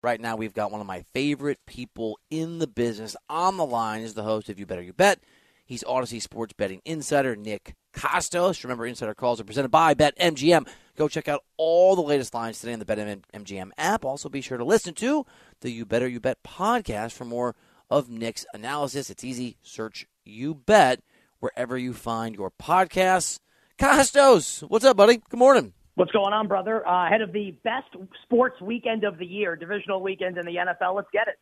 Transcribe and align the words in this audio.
Right 0.00 0.20
now, 0.20 0.36
we've 0.36 0.54
got 0.54 0.70
one 0.70 0.80
of 0.80 0.86
my 0.86 1.04
favorite 1.12 1.58
people 1.66 2.20
in 2.30 2.60
the 2.60 2.68
business 2.68 3.16
on 3.28 3.56
the 3.56 3.66
line. 3.66 4.02
Is 4.02 4.14
the 4.14 4.22
host 4.22 4.48
of 4.48 4.58
You 4.58 4.64
Better 4.64 4.82
You 4.82 4.92
Bet. 4.92 5.18
He's 5.66 5.82
Audacy 5.82 6.22
Sports 6.22 6.52
Betting 6.52 6.80
Insider 6.84 7.34
Nick 7.34 7.74
Kostos. 7.92 8.62
Remember, 8.62 8.86
Insider 8.86 9.14
Calls 9.14 9.40
are 9.40 9.44
presented 9.44 9.70
by 9.70 9.94
BetMGM. 9.94 10.68
Go 10.96 11.08
check 11.08 11.26
out 11.26 11.42
all 11.56 11.96
the 11.96 12.02
latest 12.02 12.32
lines 12.32 12.60
today 12.60 12.72
in 12.74 12.78
the 12.78 12.84
BetMGM 12.84 13.70
app. 13.76 14.04
Also, 14.04 14.28
be 14.28 14.40
sure 14.40 14.56
to 14.56 14.64
listen 14.64 14.94
to 14.94 15.26
the 15.62 15.70
You 15.70 15.84
Better 15.84 16.06
You 16.06 16.20
Bet 16.20 16.44
podcast 16.44 17.12
for 17.12 17.24
more 17.24 17.56
of 17.90 18.08
Nick's 18.08 18.46
analysis. 18.54 19.10
It's 19.10 19.24
easy. 19.24 19.56
Search 19.62 20.06
You 20.24 20.54
Bet 20.54 21.00
wherever 21.40 21.76
you 21.76 21.92
find 21.92 22.36
your 22.36 22.52
podcasts. 22.52 23.40
Kostos, 23.78 24.62
what's 24.68 24.84
up, 24.84 24.96
buddy? 24.96 25.20
Good 25.28 25.38
morning. 25.38 25.72
What's 25.98 26.12
going 26.12 26.32
on, 26.32 26.46
brother? 26.46 26.86
Uh, 26.86 27.06
ahead 27.08 27.22
of 27.22 27.32
the 27.32 27.56
best 27.64 27.88
sports 28.22 28.60
weekend 28.60 29.02
of 29.02 29.18
the 29.18 29.26
year, 29.26 29.56
divisional 29.56 30.00
weekend 30.00 30.38
in 30.38 30.46
the 30.46 30.54
NFL. 30.54 30.94
Let's 30.94 31.08
get 31.12 31.26
it. 31.26 31.40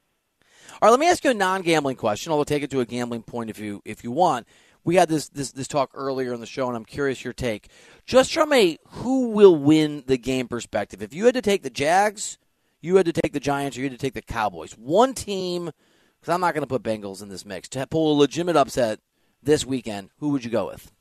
All 0.72 0.78
right, 0.80 0.90
let 0.90 0.98
me 0.98 1.10
ask 1.10 1.22
you 1.24 1.30
a 1.30 1.34
non-gambling 1.34 1.96
question. 1.96 2.32
I'll 2.32 2.42
take 2.46 2.62
it 2.62 2.70
to 2.70 2.80
a 2.80 2.86
gambling 2.86 3.22
point 3.22 3.50
if 3.50 3.58
you 3.58 3.82
if 3.84 4.02
you 4.02 4.10
want. 4.10 4.46
We 4.82 4.96
had 4.96 5.10
this 5.10 5.28
this 5.28 5.52
this 5.52 5.68
talk 5.68 5.90
earlier 5.92 6.32
in 6.32 6.40
the 6.40 6.46
show, 6.46 6.68
and 6.68 6.74
I'm 6.74 6.86
curious 6.86 7.22
your 7.22 7.34
take. 7.34 7.68
Just 8.06 8.32
from 8.32 8.50
a 8.54 8.78
who 8.86 9.28
will 9.28 9.56
win 9.56 10.04
the 10.06 10.16
game 10.16 10.48
perspective, 10.48 11.02
if 11.02 11.12
you 11.12 11.26
had 11.26 11.34
to 11.34 11.42
take 11.42 11.62
the 11.62 11.68
Jags, 11.68 12.38
you 12.80 12.96
had 12.96 13.04
to 13.04 13.12
take 13.12 13.34
the 13.34 13.40
Giants, 13.40 13.76
or 13.76 13.80
you 13.80 13.90
had 13.90 13.98
to 13.98 14.02
take 14.02 14.14
the 14.14 14.22
Cowboys. 14.22 14.72
One 14.72 15.12
team, 15.12 15.70
because 16.18 16.32
I'm 16.32 16.40
not 16.40 16.54
going 16.54 16.66
to 16.66 16.66
put 16.66 16.82
Bengals 16.82 17.20
in 17.20 17.28
this 17.28 17.44
mix 17.44 17.68
to 17.68 17.86
pull 17.86 18.10
a 18.10 18.16
legitimate 18.18 18.56
upset 18.56 19.00
this 19.42 19.66
weekend. 19.66 20.08
Who 20.16 20.30
would 20.30 20.46
you 20.46 20.50
go 20.50 20.68
with? 20.68 20.92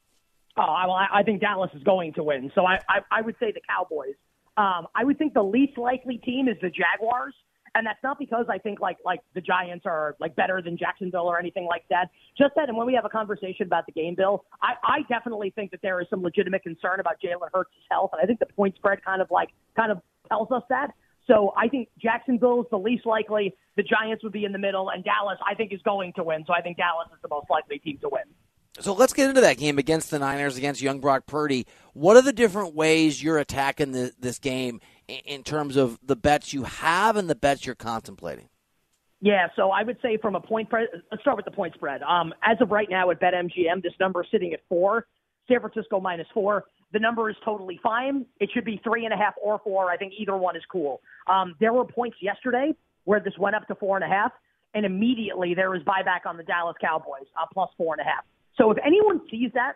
Oh, 0.57 0.61
I, 0.61 1.19
I 1.19 1.23
think 1.23 1.41
Dallas 1.41 1.71
is 1.75 1.83
going 1.83 2.13
to 2.13 2.23
win. 2.23 2.51
So 2.55 2.65
I, 2.65 2.79
I, 2.87 2.99
I 3.11 3.21
would 3.21 3.35
say 3.39 3.51
the 3.51 3.61
Cowboys. 3.67 4.15
Um, 4.57 4.87
I 4.95 5.03
would 5.03 5.17
think 5.17 5.33
the 5.33 5.43
least 5.43 5.77
likely 5.77 6.17
team 6.17 6.47
is 6.47 6.55
the 6.61 6.69
Jaguars, 6.69 7.33
and 7.75 7.85
that's 7.85 8.01
not 8.01 8.17
because 8.17 8.45
I 8.49 8.57
think 8.57 8.79
like 8.79 8.97
like 9.03 9.19
the 9.33 9.41
Giants 9.41 9.85
are 9.85 10.15
like 10.21 10.33
better 10.37 10.61
than 10.61 10.77
Jacksonville 10.77 11.27
or 11.27 11.37
anything 11.37 11.65
like 11.65 11.83
that. 11.89 12.09
Just 12.37 12.55
that, 12.55 12.69
and 12.69 12.77
when 12.77 12.87
we 12.87 12.93
have 12.93 13.03
a 13.03 13.09
conversation 13.09 13.65
about 13.65 13.85
the 13.85 13.91
game, 13.91 14.15
Bill, 14.15 14.45
I, 14.61 14.75
I 14.81 14.97
definitely 15.09 15.49
think 15.49 15.71
that 15.71 15.81
there 15.81 15.99
is 15.99 16.07
some 16.09 16.23
legitimate 16.23 16.63
concern 16.63 17.01
about 17.01 17.15
Jalen 17.21 17.49
Hurts' 17.53 17.71
health, 17.91 18.11
and 18.13 18.21
I 18.21 18.25
think 18.25 18.39
the 18.39 18.45
point 18.45 18.75
spread 18.75 19.03
kind 19.03 19.21
of 19.21 19.29
like 19.29 19.49
kind 19.75 19.91
of 19.91 19.99
tells 20.29 20.49
us 20.51 20.63
that. 20.69 20.91
So 21.27 21.53
I 21.57 21.67
think 21.67 21.89
Jacksonville 22.01 22.61
is 22.61 22.67
the 22.71 22.77
least 22.77 23.05
likely. 23.05 23.55
The 23.75 23.83
Giants 23.83 24.23
would 24.23 24.31
be 24.31 24.45
in 24.45 24.53
the 24.53 24.59
middle, 24.59 24.89
and 24.89 25.03
Dallas 25.03 25.37
I 25.45 25.53
think 25.53 25.73
is 25.73 25.81
going 25.81 26.13
to 26.13 26.23
win. 26.23 26.45
So 26.47 26.53
I 26.53 26.61
think 26.61 26.77
Dallas 26.77 27.09
is 27.11 27.21
the 27.21 27.27
most 27.27 27.49
likely 27.49 27.79
team 27.79 27.97
to 28.03 28.09
win. 28.09 28.23
So 28.79 28.93
let's 28.93 29.13
get 29.13 29.29
into 29.29 29.41
that 29.41 29.57
game 29.57 29.77
against 29.77 30.11
the 30.11 30.19
Niners, 30.19 30.57
against 30.57 30.81
young 30.81 30.99
Brock 30.99 31.25
Purdy. 31.27 31.65
What 31.93 32.17
are 32.17 32.21
the 32.21 32.33
different 32.33 32.75
ways 32.75 33.23
you're 33.23 33.37
attacking 33.37 33.93
the, 33.93 34.11
this 34.19 34.37
game 34.37 34.81
in 35.07 35.43
terms 35.43 35.77
of 35.77 35.97
the 36.03 36.15
bets 36.15 36.53
you 36.53 36.63
have 36.63 37.15
and 37.15 37.29
the 37.29 37.35
bets 37.35 37.65
you're 37.65 37.75
contemplating? 37.75 38.49
Yeah, 39.21 39.47
so 39.55 39.71
I 39.71 39.83
would 39.83 39.97
say 40.01 40.17
from 40.17 40.35
a 40.35 40.41
point, 40.41 40.69
pre- 40.69 40.89
let's 41.09 41.21
start 41.21 41.37
with 41.37 41.45
the 41.45 41.51
point 41.51 41.73
spread. 41.73 42.01
Um, 42.03 42.33
as 42.43 42.57
of 42.59 42.69
right 42.69 42.89
now 42.89 43.09
at 43.11 43.21
BetMGM, 43.21 43.81
this 43.81 43.93
number 43.99 44.23
is 44.23 44.27
sitting 44.29 44.51
at 44.53 44.59
four. 44.67 45.07
San 45.47 45.61
Francisco 45.61 45.99
minus 45.99 46.27
four. 46.33 46.65
The 46.91 46.99
number 46.99 47.29
is 47.29 47.35
totally 47.45 47.79
fine. 47.81 48.25
It 48.39 48.49
should 48.53 48.65
be 48.65 48.81
three 48.83 49.05
and 49.05 49.13
a 49.13 49.17
half 49.17 49.35
or 49.41 49.59
four. 49.63 49.89
I 49.89 49.97
think 49.97 50.13
either 50.17 50.35
one 50.35 50.55
is 50.55 50.63
cool. 50.69 51.01
Um, 51.27 51.55
there 51.59 51.71
were 51.71 51.85
points 51.85 52.17
yesterday 52.21 52.73
where 53.05 53.19
this 53.19 53.37
went 53.37 53.55
up 53.55 53.67
to 53.67 53.75
four 53.75 53.95
and 53.95 54.03
a 54.03 54.07
half, 54.07 54.31
and 54.73 54.85
immediately 54.85 55.53
there 55.53 55.69
was 55.69 55.81
buyback 55.83 56.27
on 56.27 56.35
the 56.35 56.43
Dallas 56.43 56.75
Cowboys, 56.81 57.25
uh, 57.41 57.45
plus 57.53 57.69
four 57.77 57.93
and 57.93 58.01
a 58.01 58.03
half. 58.03 58.25
So 58.57 58.71
if 58.71 58.77
anyone 58.85 59.21
sees 59.29 59.51
that, 59.53 59.73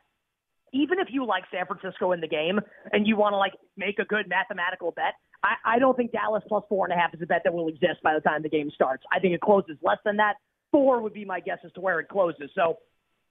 even 0.71 0.99
if 0.99 1.07
you 1.11 1.25
like 1.25 1.43
San 1.51 1.65
Francisco 1.65 2.11
in 2.11 2.21
the 2.21 2.27
game 2.27 2.59
and 2.91 3.07
you 3.07 3.17
want 3.17 3.33
to 3.33 3.37
like 3.37 3.53
make 3.75 3.99
a 3.99 4.05
good 4.05 4.27
mathematical 4.29 4.91
bet, 4.91 5.15
I, 5.43 5.75
I 5.75 5.79
don't 5.79 5.95
think 5.95 6.11
Dallas 6.11 6.43
plus 6.47 6.63
four 6.69 6.85
and 6.85 6.93
a 6.93 6.97
half 6.97 7.13
is 7.13 7.21
a 7.21 7.25
bet 7.25 7.41
that 7.43 7.53
will 7.53 7.67
exist 7.67 8.01
by 8.03 8.13
the 8.13 8.19
time 8.21 8.43
the 8.43 8.49
game 8.49 8.69
starts. 8.73 9.03
I 9.11 9.19
think 9.19 9.33
it 9.33 9.41
closes 9.41 9.77
less 9.81 9.97
than 10.05 10.17
that. 10.17 10.35
Four 10.71 11.01
would 11.01 11.13
be 11.13 11.25
my 11.25 11.39
guess 11.39 11.59
as 11.65 11.71
to 11.73 11.81
where 11.81 11.99
it 11.99 12.07
closes. 12.09 12.51
So 12.53 12.77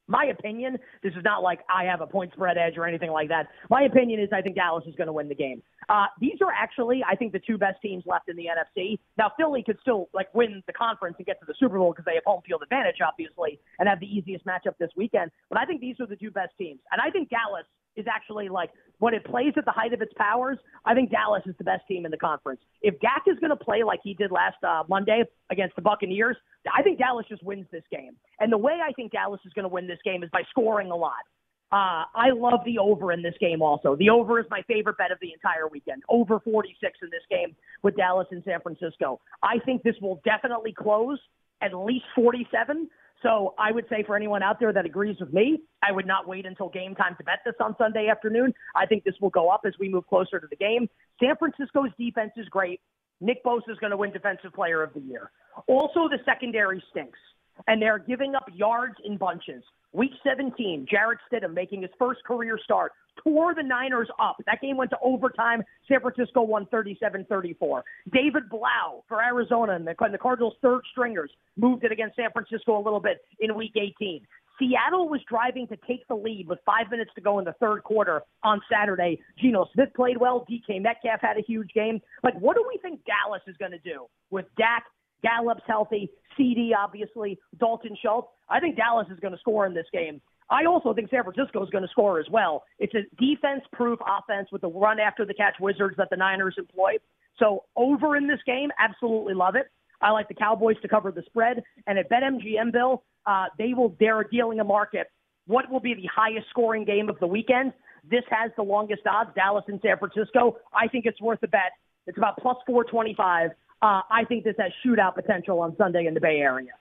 my 0.09 0.25
opinion, 0.25 0.79
this 1.03 1.13
is 1.13 1.23
not 1.23 1.43
like 1.43 1.61
I 1.73 1.85
have 1.85 2.01
a 2.01 2.07
point 2.07 2.33
spread 2.33 2.57
edge 2.57 2.77
or 2.77 2.87
anything 2.87 3.11
like 3.11 3.29
that. 3.29 3.49
My 3.71 3.83
opinion 3.83 4.21
is 4.21 4.31
I 4.33 4.41
think 4.41 4.57
Dallas 4.57 4.85
is 4.87 4.95
going 4.97 5.07
to 5.07 5.13
win 5.13 5.29
the 5.29 5.35
game. 5.35 5.63
Uh, 5.89 6.07
these 6.21 6.37
are 6.43 6.53
actually, 6.53 7.03
I 7.09 7.17
think, 7.17 7.33
the 7.33 7.41
two 7.41 7.57
best 7.57 7.81
teams 7.81 8.05
left 8.07 8.29
in 8.29 8.37
the 8.37 8.47
NFC. 8.47 8.99
Now, 9.17 9.33
Philly 9.37 9.63
could 9.63 9.79
still 9.81 10.09
like 10.13 10.33
win 10.35 10.63
the 10.67 10.73
conference 10.73 11.17
and 11.19 11.27
get 11.27 11.41
to 11.41 11.47
the 11.47 11.55
Super 11.59 11.79
Bowl 11.79 11.93
because 11.93 12.05
they 12.05 12.15
have 12.15 12.25
home 12.25 12.43
field 12.47 12.63
advantage, 12.63 12.97
obviously, 13.07 13.59
and 13.79 13.89
have 13.89 14.01
the 14.01 14.07
easiest 14.07 14.45
matchup 14.47 14.77
this 14.79 14.91
weekend. 14.97 15.31
But 15.49 15.59
I 15.59 15.65
think 15.65 15.81
these 15.81 15.97
are 16.01 16.07
the 16.07 16.17
two 16.17 16.31
best 16.31 16.53
teams, 16.59 16.81
and 16.93 17.01
I 17.01 17.11
think 17.11 17.31
Dallas 17.31 17.65
is 17.97 18.07
actually 18.09 18.49
like 18.49 18.71
when 18.99 19.13
it 19.13 19.25
plays 19.25 19.53
at 19.57 19.65
the 19.65 19.73
height 19.73 19.93
of 19.93 20.01
its 20.01 20.13
powers. 20.17 20.59
I 20.85 20.95
think 20.95 21.11
Dallas 21.11 21.43
is 21.47 21.55
the 21.59 21.65
best 21.65 21.83
team 21.89 22.05
in 22.05 22.11
the 22.11 22.17
conference. 22.17 22.61
If 22.81 22.99
Dak 23.01 23.25
is 23.27 23.39
going 23.41 23.51
to 23.51 23.57
play 23.57 23.83
like 23.83 24.01
he 24.05 24.15
did 24.15 24.31
last 24.31 24.57
uh, 24.63 24.85
Monday 24.89 25.25
against 25.51 25.75
the 25.75 25.83
Buccaneers, 25.83 26.37
I 26.73 26.83
think 26.83 26.99
Dallas 26.99 27.27
just 27.29 27.43
wins 27.43 27.67
this 27.73 27.83
game. 27.91 28.17
And 28.39 28.53
the 28.53 28.59
way 28.59 28.79
I 28.87 28.93
think 28.93 29.13
Dallas 29.13 29.41
is 29.45 29.53
going 29.53 29.65
to 29.65 29.69
win 29.69 29.87
this 29.87 29.99
game 30.05 30.23
is 30.23 30.31
by 30.33 30.43
scoring 30.51 30.91
a 30.91 30.97
lot. 30.97 31.25
Uh, 31.71 32.09
I 32.15 32.31
love 32.35 32.61
the 32.65 32.79
over 32.79 33.13
in 33.13 33.23
this 33.23 33.35
game 33.41 33.61
also. 33.61 33.95
The 33.95 34.09
over 34.09 34.41
is 34.41 34.47
my 34.51 34.63
favorite 34.63 34.97
bet 34.97 35.13
of 35.13 35.19
the 35.21 35.33
entire 35.33 35.69
weekend. 35.69 36.03
Over 36.09 36.41
46 36.41 36.99
in 37.03 37.11
this 37.11 37.21
game 37.29 37.55
with 37.83 37.97
Dallas 37.97 38.27
and 38.31 38.43
San 38.45 38.61
Francisco. 38.61 39.21
I 39.43 39.59
think 39.65 39.83
this 39.83 39.97
will 40.01 40.21
definitely 40.25 40.73
close 40.73 41.19
at 41.61 41.75
least 41.75 42.07
47. 42.15 42.89
So 43.23 43.55
I 43.59 43.73
would 43.73 43.85
say 43.91 44.03
for 44.07 44.17
anyone 44.17 44.43
out 44.43 44.61
there 44.61 44.73
that 44.73 44.87
agrees 44.87 45.17
with 45.21 45.33
me, 45.33 45.61
I 45.83 45.93
would 45.93 46.07
not 46.07 46.27
wait 46.27 46.47
until 46.47 46.69
game 46.69 46.95
time 46.95 47.17
to 47.19 47.25
bet 47.25 47.41
this 47.45 47.55
on 47.61 47.75
Sunday 47.77 48.09
afternoon. 48.09 48.55
I 48.75 48.87
think 48.87 49.05
this 49.05 49.15
will 49.21 49.31
go 49.31 49.51
up 49.51 49.63
as 49.67 49.75
we 49.79 49.89
move 49.89 50.07
closer 50.07 50.41
to 50.41 50.47
the 50.49 50.57
game. 50.57 50.89
San 51.21 51.37
Francisco's 51.37 51.91
defense 51.99 52.33
is 52.37 52.49
great. 52.49 52.81
Nick 53.21 53.45
Bosa 53.45 53.69
is 53.71 53.79
going 53.79 53.91
to 53.91 53.97
win 53.97 54.13
Defensive 54.13 54.53
Player 54.53 54.83
of 54.83 54.95
the 54.95 55.01
Year. 55.01 55.33
Also, 55.67 56.09
the 56.09 56.19
secondary 56.25 56.83
stinks, 56.91 57.19
and 57.67 57.83
they're 57.83 57.99
giving 57.99 58.37
up 58.37 58.45
yards 58.55 58.95
in 59.05 59.17
bunches. 59.17 59.65
Week 59.93 60.13
17, 60.23 60.87
Jarrett 60.91 61.19
Stidham 61.31 61.55
making 61.55 61.83
his 61.83 61.91
first 61.99 62.23
career 62.25 62.59
start, 62.63 62.93
tore 63.23 63.55
the 63.55 63.63
Niners 63.63 64.09
up. 64.21 64.37
That 64.47 64.61
game 64.61 64.77
went 64.77 64.91
to 64.91 64.99
overtime. 65.03 65.63
San 65.89 66.01
Francisco 66.01 66.43
won 66.43 66.67
37-34. 66.67 67.83
David 68.13 68.49
Blough 68.51 69.03
for 69.09 69.23
Arizona 69.23 69.73
and 69.73 69.87
the, 69.87 69.95
the 70.13 70.19
Cardinals' 70.19 70.55
third 70.63 70.83
stringers 70.93 71.31
moved 71.57 71.85
it 71.85 71.93
against 71.93 72.17
San 72.17 72.31
Francisco 72.33 72.79
a 72.79 72.83
little 72.83 73.01
bit 73.01 73.19
in 73.41 73.55
Week 73.55 73.73
18. 73.77 74.21
Seattle 74.59 75.09
was 75.09 75.21
driving 75.29 75.67
to 75.69 75.77
take 75.87 76.07
the 76.09 76.15
lead 76.15 76.49
with 76.49 76.59
five 76.67 76.91
minutes 76.91 77.13
to 77.15 77.21
go 77.21 77.39
in 77.39 77.45
the 77.45 77.55
third 77.61 77.83
quarter 77.85 78.23
on 78.43 78.61
Saturday. 78.71 79.21
Geno 79.41 79.67
Smith 79.73 79.91
played 79.95 80.19
well. 80.19 80.45
DK 80.51 80.83
Metcalf 80.83 81.21
had 81.21 81.39
a 81.39 81.43
huge 81.43 81.71
game. 81.75 82.01
Like, 82.25 82.35
what 82.41 82.57
do 82.57 82.65
we 82.69 82.79
think 82.83 83.01
Dallas 83.05 83.43
is 83.47 83.57
going 83.57 83.73
to 83.73 83.79
do 83.79 84.07
with 84.31 84.47
Dak? 84.57 84.85
Gallup's 85.23 85.63
healthy. 85.67 86.11
CD, 86.37 86.73
obviously. 86.79 87.39
Dalton 87.59 87.97
Schultz. 88.03 88.29
I 88.49 88.61
think 88.61 88.77
Dallas 88.77 89.07
is 89.13 89.19
going 89.21 89.33
to 89.33 89.41
score 89.41 89.67
in 89.67 89.75
this 89.75 89.87
game. 89.93 90.21
I 90.51 90.65
also 90.65 90.95
think 90.95 91.11
San 91.11 91.25
Francisco 91.25 91.63
is 91.63 91.71
going 91.71 91.85
to 91.85 91.91
score 91.91 92.19
as 92.19 92.27
well. 92.31 92.65
It's 92.79 92.95
a 92.95 93.03
defense 93.21 93.63
proof 93.73 93.99
offense 94.01 94.49
with 94.51 94.63
the 94.63 94.69
run 94.69 94.99
after 94.99 95.27
the 95.27 95.35
catch 95.35 95.57
wizards 95.61 95.97
that 95.99 96.09
the 96.11 96.17
Niners 96.17 96.55
employ. 96.57 96.93
So, 97.39 97.65
over 97.77 98.17
in 98.17 98.27
this 98.27 98.41
game, 98.47 98.71
absolutely 98.79 99.35
love 99.35 99.55
it. 99.55 99.67
I 100.01 100.11
like 100.11 100.29
the 100.29 100.35
Cowboys 100.35 100.77
to 100.83 100.89
cover 100.89 101.13
the 101.13 101.23
spread. 101.27 101.63
And 101.87 101.99
at 101.99 102.11
BetMGM, 102.11 102.73
Bill, 102.73 103.03
uh, 103.27 103.47
they 103.59 103.75
will 103.75 103.95
they're 104.01 104.25
dealing 104.25 104.61
a 104.61 104.65
market. 104.65 105.09
What 105.47 105.71
will 105.71 105.81
be 105.81 105.95
the 105.95 106.09
highest 106.15 106.49
scoring 106.51 106.85
game 106.85 107.09
of 107.09 107.19
the 107.21 107.27
weekend? 107.27 107.73
This 108.09 108.25
has 108.31 108.51
the 108.57 108.63
longest 108.63 109.03
odds, 109.07 109.31
Dallas 109.35 109.65
and 109.69 109.81
San 109.83 109.99
Francisco. 109.99 110.57
I 110.75 110.89
think 110.89 111.05
it's 111.05 111.21
worth 111.21 111.43
a 111.43 111.49
bet. 111.49 111.73
It's 112.07 112.17
about 112.17 112.39
plus 112.39 112.57
425. 112.67 113.51
Uh, 113.81 114.03
I 114.11 114.25
think 114.25 114.45
this 114.45 114.57
has 114.59 114.73
shootout 114.85 115.15
potential 115.15 115.61
on 115.61 115.77
Sunday 115.77 116.07
in 116.07 116.15
the 116.15 116.21
Bay 116.21 116.39
Area. 116.39 116.73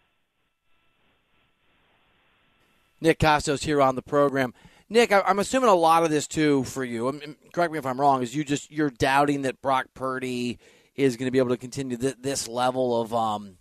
Nick 2.99 3.19
Kostos 3.19 3.63
here 3.63 3.81
on 3.81 3.95
the 3.95 4.01
program. 4.01 4.53
Nick, 4.89 5.11
I'm 5.11 5.39
assuming 5.39 5.69
a 5.69 5.75
lot 5.75 6.03
of 6.03 6.09
this 6.09 6.27
too 6.27 6.63
for 6.63 6.83
you. 6.83 7.21
Correct 7.51 7.71
me 7.71 7.77
if 7.77 7.85
I'm 7.85 7.99
wrong. 7.99 8.23
Is 8.23 8.35
you 8.35 8.43
just 8.43 8.71
you're 8.71 8.89
doubting 8.89 9.43
that 9.43 9.61
Brock 9.61 9.87
Purdy 9.93 10.57
is 10.95 11.17
going 11.17 11.27
to 11.27 11.31
be 11.31 11.37
able 11.37 11.49
to 11.49 11.57
continue 11.57 11.97
this 11.97 12.47
level 12.47 12.99
of 12.99 13.13
um, 13.13 13.57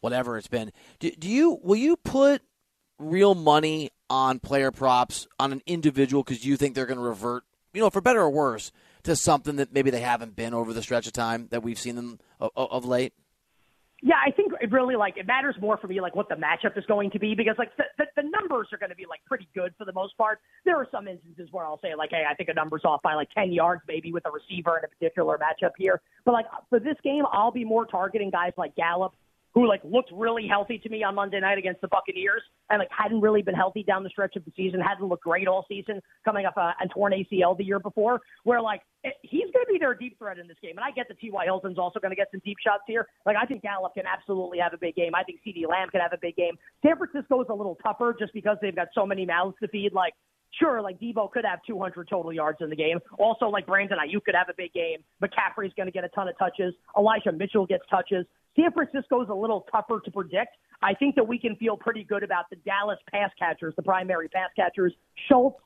whatever 0.00 0.36
it's 0.38 0.46
been. 0.46 0.70
Do, 1.00 1.10
do 1.10 1.28
you 1.28 1.58
will 1.62 1.76
you 1.76 1.96
put 1.96 2.42
real 2.98 3.34
money 3.34 3.90
on 4.08 4.38
player 4.38 4.70
props 4.70 5.26
on 5.40 5.52
an 5.52 5.62
individual 5.66 6.22
because 6.22 6.44
you 6.44 6.56
think 6.56 6.74
they're 6.74 6.86
going 6.86 6.98
to 6.98 7.02
revert, 7.02 7.44
you 7.72 7.80
know, 7.80 7.90
for 7.90 8.00
better 8.00 8.20
or 8.20 8.30
worse, 8.30 8.70
to 9.06 9.16
something 9.16 9.56
that 9.56 9.72
maybe 9.72 9.90
they 9.90 10.00
haven't 10.00 10.36
been 10.36 10.54
over 10.54 10.72
the 10.72 10.82
stretch 10.82 11.06
of 11.06 11.12
time 11.12 11.48
that 11.50 11.62
we've 11.62 11.78
seen 11.78 11.96
them 11.96 12.18
of, 12.38 12.50
of 12.56 12.84
late? 12.84 13.12
Yeah, 14.02 14.16
I 14.24 14.30
think 14.30 14.52
it 14.60 14.70
really 14.70 14.94
like 14.94 15.16
it 15.16 15.26
matters 15.26 15.56
more 15.58 15.78
for 15.78 15.86
me 15.88 16.00
like 16.02 16.14
what 16.14 16.28
the 16.28 16.34
matchup 16.34 16.76
is 16.76 16.84
going 16.84 17.10
to 17.12 17.18
be 17.18 17.34
because 17.34 17.56
like 17.58 17.74
the, 17.78 17.84
the, 17.96 18.04
the 18.16 18.22
numbers 18.22 18.68
are 18.72 18.78
going 18.78 18.90
to 18.90 18.96
be 18.96 19.06
like 19.08 19.20
pretty 19.24 19.48
good 19.54 19.72
for 19.78 19.86
the 19.86 19.92
most 19.92 20.16
part. 20.18 20.40
There 20.66 20.76
are 20.76 20.86
some 20.90 21.08
instances 21.08 21.48
where 21.50 21.64
I'll 21.64 21.80
say 21.80 21.94
like, 21.96 22.10
hey, 22.10 22.24
I 22.30 22.34
think 22.34 22.50
a 22.50 22.54
number's 22.54 22.82
off 22.84 23.00
by 23.00 23.14
like 23.14 23.30
ten 23.30 23.52
yards 23.52 23.82
maybe 23.88 24.12
with 24.12 24.26
a 24.26 24.30
receiver 24.30 24.78
in 24.78 24.84
a 24.84 24.88
particular 24.88 25.38
matchup 25.38 25.72
here. 25.78 26.02
But 26.26 26.32
like 26.32 26.46
for 26.68 26.78
this 26.78 26.96
game, 27.02 27.24
I'll 27.32 27.50
be 27.52 27.64
more 27.64 27.86
targeting 27.86 28.30
guys 28.30 28.52
like 28.58 28.76
Gallup, 28.76 29.14
who 29.56 29.66
like 29.66 29.80
looked 29.84 30.10
really 30.12 30.46
healthy 30.46 30.78
to 30.78 30.88
me 30.90 31.02
on 31.02 31.14
Monday 31.14 31.40
night 31.40 31.56
against 31.56 31.80
the 31.80 31.88
Buccaneers 31.88 32.42
and 32.68 32.78
like 32.78 32.90
hadn't 32.96 33.22
really 33.22 33.40
been 33.40 33.54
healthy 33.54 33.82
down 33.82 34.04
the 34.04 34.10
stretch 34.10 34.36
of 34.36 34.44
the 34.44 34.52
season, 34.54 34.80
hadn't 34.80 35.08
looked 35.08 35.24
great 35.24 35.48
all 35.48 35.64
season, 35.66 35.98
coming 36.26 36.44
off 36.44 36.58
a, 36.58 36.74
torn 36.88 37.14
ACL 37.14 37.56
the 37.56 37.64
year 37.64 37.80
before. 37.80 38.20
Where 38.44 38.60
like 38.60 38.82
it, 39.02 39.14
he's 39.22 39.50
going 39.54 39.64
to 39.64 39.72
be 39.72 39.78
their 39.78 39.94
deep 39.94 40.18
threat 40.18 40.38
in 40.38 40.46
this 40.46 40.58
game, 40.60 40.76
and 40.76 40.84
I 40.84 40.90
get 40.90 41.08
that 41.08 41.18
T.Y. 41.18 41.44
Hilton's 41.46 41.78
also 41.78 41.98
going 41.98 42.10
to 42.10 42.16
get 42.16 42.28
some 42.30 42.42
deep 42.44 42.58
shots 42.62 42.82
here. 42.86 43.06
Like 43.24 43.36
I 43.40 43.46
think 43.46 43.62
Gallup 43.62 43.94
can 43.94 44.04
absolutely 44.06 44.58
have 44.58 44.74
a 44.74 44.78
big 44.78 44.94
game. 44.94 45.14
I 45.14 45.22
think 45.22 45.40
C.D. 45.42 45.64
Lamb 45.66 45.88
can 45.88 46.02
have 46.02 46.12
a 46.12 46.20
big 46.20 46.36
game. 46.36 46.58
San 46.84 46.98
Francisco 46.98 47.40
is 47.40 47.46
a 47.48 47.54
little 47.54 47.78
tougher 47.82 48.14
just 48.18 48.34
because 48.34 48.58
they've 48.60 48.76
got 48.76 48.88
so 48.94 49.06
many 49.06 49.24
mouths 49.24 49.56
to 49.62 49.68
feed. 49.68 49.94
Like 49.94 50.12
sure, 50.58 50.80
like 50.82 50.98
Debo 51.00 51.30
could 51.30 51.44
have 51.44 51.60
200 51.66 52.08
total 52.08 52.32
yards 52.32 52.58
in 52.60 52.70
the 52.70 52.76
game. 52.76 52.98
Also, 53.18 53.46
like 53.46 53.66
Brandon 53.66 53.98
Aiyuk 53.98 54.24
could 54.24 54.34
have 54.34 54.48
a 54.48 54.54
big 54.56 54.72
game. 54.72 54.98
McCaffrey's 55.22 55.72
going 55.76 55.86
to 55.86 55.92
get 55.92 56.04
a 56.04 56.08
ton 56.08 56.28
of 56.28 56.38
touches. 56.38 56.74
Elijah 56.96 57.32
Mitchell 57.32 57.66
gets 57.66 57.84
touches. 57.90 58.26
San 58.56 58.72
Francisco 58.72 59.22
is 59.22 59.28
a 59.28 59.34
little 59.34 59.66
tougher 59.70 60.00
to 60.04 60.10
predict. 60.10 60.56
I 60.82 60.94
think 60.94 61.14
that 61.16 61.26
we 61.26 61.38
can 61.38 61.56
feel 61.56 61.76
pretty 61.76 62.04
good 62.04 62.22
about 62.22 62.48
the 62.50 62.56
Dallas 62.56 62.98
pass 63.10 63.30
catchers, 63.38 63.74
the 63.76 63.82
primary 63.82 64.28
pass 64.28 64.50
catchers, 64.56 64.94
Schultz, 65.28 65.58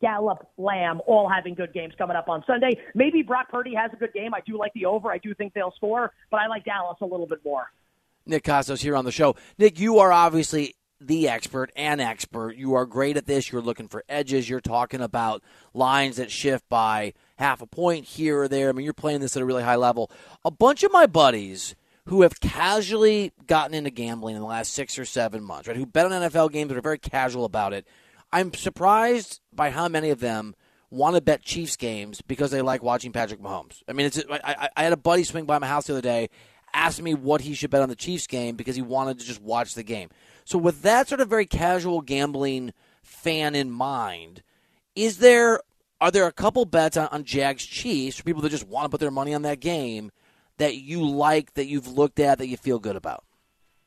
Gallup, 0.00 0.48
Lamb, 0.58 1.00
all 1.06 1.28
having 1.28 1.54
good 1.54 1.72
games 1.72 1.94
coming 1.96 2.16
up 2.16 2.28
on 2.28 2.44
Sunday. 2.46 2.78
Maybe 2.94 3.22
Brock 3.22 3.48
Purdy 3.50 3.74
has 3.74 3.90
a 3.92 3.96
good 3.96 4.12
game. 4.12 4.34
I 4.34 4.40
do 4.46 4.58
like 4.58 4.72
the 4.74 4.86
over. 4.86 5.10
I 5.10 5.18
do 5.18 5.34
think 5.34 5.54
they'll 5.54 5.72
score, 5.76 6.12
but 6.30 6.38
I 6.38 6.46
like 6.46 6.64
Dallas 6.64 6.98
a 7.00 7.06
little 7.06 7.26
bit 7.26 7.40
more. 7.44 7.66
Nick 8.26 8.44
Kostos 8.44 8.82
here 8.82 8.96
on 8.96 9.04
the 9.04 9.12
show. 9.12 9.36
Nick, 9.56 9.78
you 9.78 9.98
are 9.98 10.12
obviously 10.12 10.74
the 11.00 11.28
expert 11.28 11.70
and 11.76 12.00
expert. 12.00 12.56
You 12.56 12.74
are 12.74 12.86
great 12.86 13.16
at 13.16 13.26
this. 13.26 13.50
You're 13.50 13.62
looking 13.62 13.88
for 13.88 14.04
edges. 14.08 14.48
You're 14.48 14.60
talking 14.60 15.00
about 15.00 15.42
lines 15.74 16.16
that 16.16 16.30
shift 16.30 16.68
by 16.68 17.12
half 17.38 17.62
a 17.62 17.66
point 17.66 18.04
here 18.04 18.42
or 18.42 18.48
there. 18.48 18.68
I 18.68 18.72
mean, 18.72 18.84
you're 18.84 18.94
playing 18.94 19.20
this 19.20 19.36
at 19.36 19.42
a 19.42 19.46
really 19.46 19.62
high 19.62 19.76
level. 19.76 20.10
A 20.44 20.50
bunch 20.50 20.82
of 20.82 20.92
my 20.92 21.06
buddies 21.06 21.74
who 22.06 22.22
have 22.22 22.40
casually 22.40 23.32
gotten 23.46 23.74
into 23.74 23.90
gambling 23.90 24.36
in 24.36 24.40
the 24.40 24.46
last 24.46 24.72
six 24.72 24.98
or 24.98 25.04
seven 25.04 25.42
months, 25.42 25.68
right? 25.68 25.76
Who 25.76 25.86
bet 25.86 26.06
on 26.06 26.12
NFL 26.12 26.52
games 26.52 26.68
but 26.68 26.78
are 26.78 26.82
very 26.82 26.98
casual 26.98 27.44
about 27.44 27.72
it. 27.72 27.86
I'm 28.32 28.54
surprised 28.54 29.40
by 29.52 29.70
how 29.70 29.88
many 29.88 30.10
of 30.10 30.20
them 30.20 30.54
want 30.90 31.16
to 31.16 31.20
bet 31.20 31.42
Chiefs 31.42 31.76
games 31.76 32.22
because 32.22 32.50
they 32.50 32.62
like 32.62 32.82
watching 32.82 33.12
Patrick 33.12 33.40
Mahomes. 33.40 33.82
I 33.88 33.92
mean, 33.92 34.06
it's 34.06 34.22
I, 34.30 34.68
I 34.76 34.84
had 34.84 34.92
a 34.92 34.96
buddy 34.96 35.24
swing 35.24 35.46
by 35.46 35.58
my 35.58 35.66
house 35.66 35.86
the 35.86 35.94
other 35.94 36.02
day, 36.02 36.30
asked 36.76 37.02
me 37.02 37.14
what 37.14 37.40
he 37.40 37.54
should 37.54 37.70
bet 37.70 37.82
on 37.82 37.88
the 37.88 37.96
Chiefs 37.96 38.26
game 38.26 38.54
because 38.54 38.76
he 38.76 38.82
wanted 38.82 39.18
to 39.18 39.24
just 39.24 39.40
watch 39.40 39.74
the 39.74 39.82
game. 39.82 40.10
So, 40.44 40.58
with 40.58 40.82
that 40.82 41.08
sort 41.08 41.20
of 41.20 41.28
very 41.28 41.46
casual 41.46 42.02
gambling 42.02 42.72
fan 43.02 43.54
in 43.54 43.70
mind, 43.70 44.42
is 44.94 45.18
there 45.18 45.60
are 46.00 46.10
there 46.10 46.26
a 46.26 46.32
couple 46.32 46.64
bets 46.64 46.96
on, 46.96 47.08
on 47.08 47.24
Jags 47.24 47.64
Chiefs 47.64 48.18
for 48.18 48.24
people 48.24 48.42
that 48.42 48.50
just 48.50 48.68
want 48.68 48.84
to 48.84 48.88
put 48.90 49.00
their 49.00 49.10
money 49.10 49.34
on 49.34 49.42
that 49.42 49.60
game 49.60 50.10
that 50.58 50.76
you 50.76 51.06
like, 51.06 51.54
that 51.54 51.66
you've 51.66 51.88
looked 51.88 52.20
at, 52.20 52.38
that 52.38 52.48
you 52.48 52.56
feel 52.56 52.78
good 52.78 52.96
about? 52.96 53.24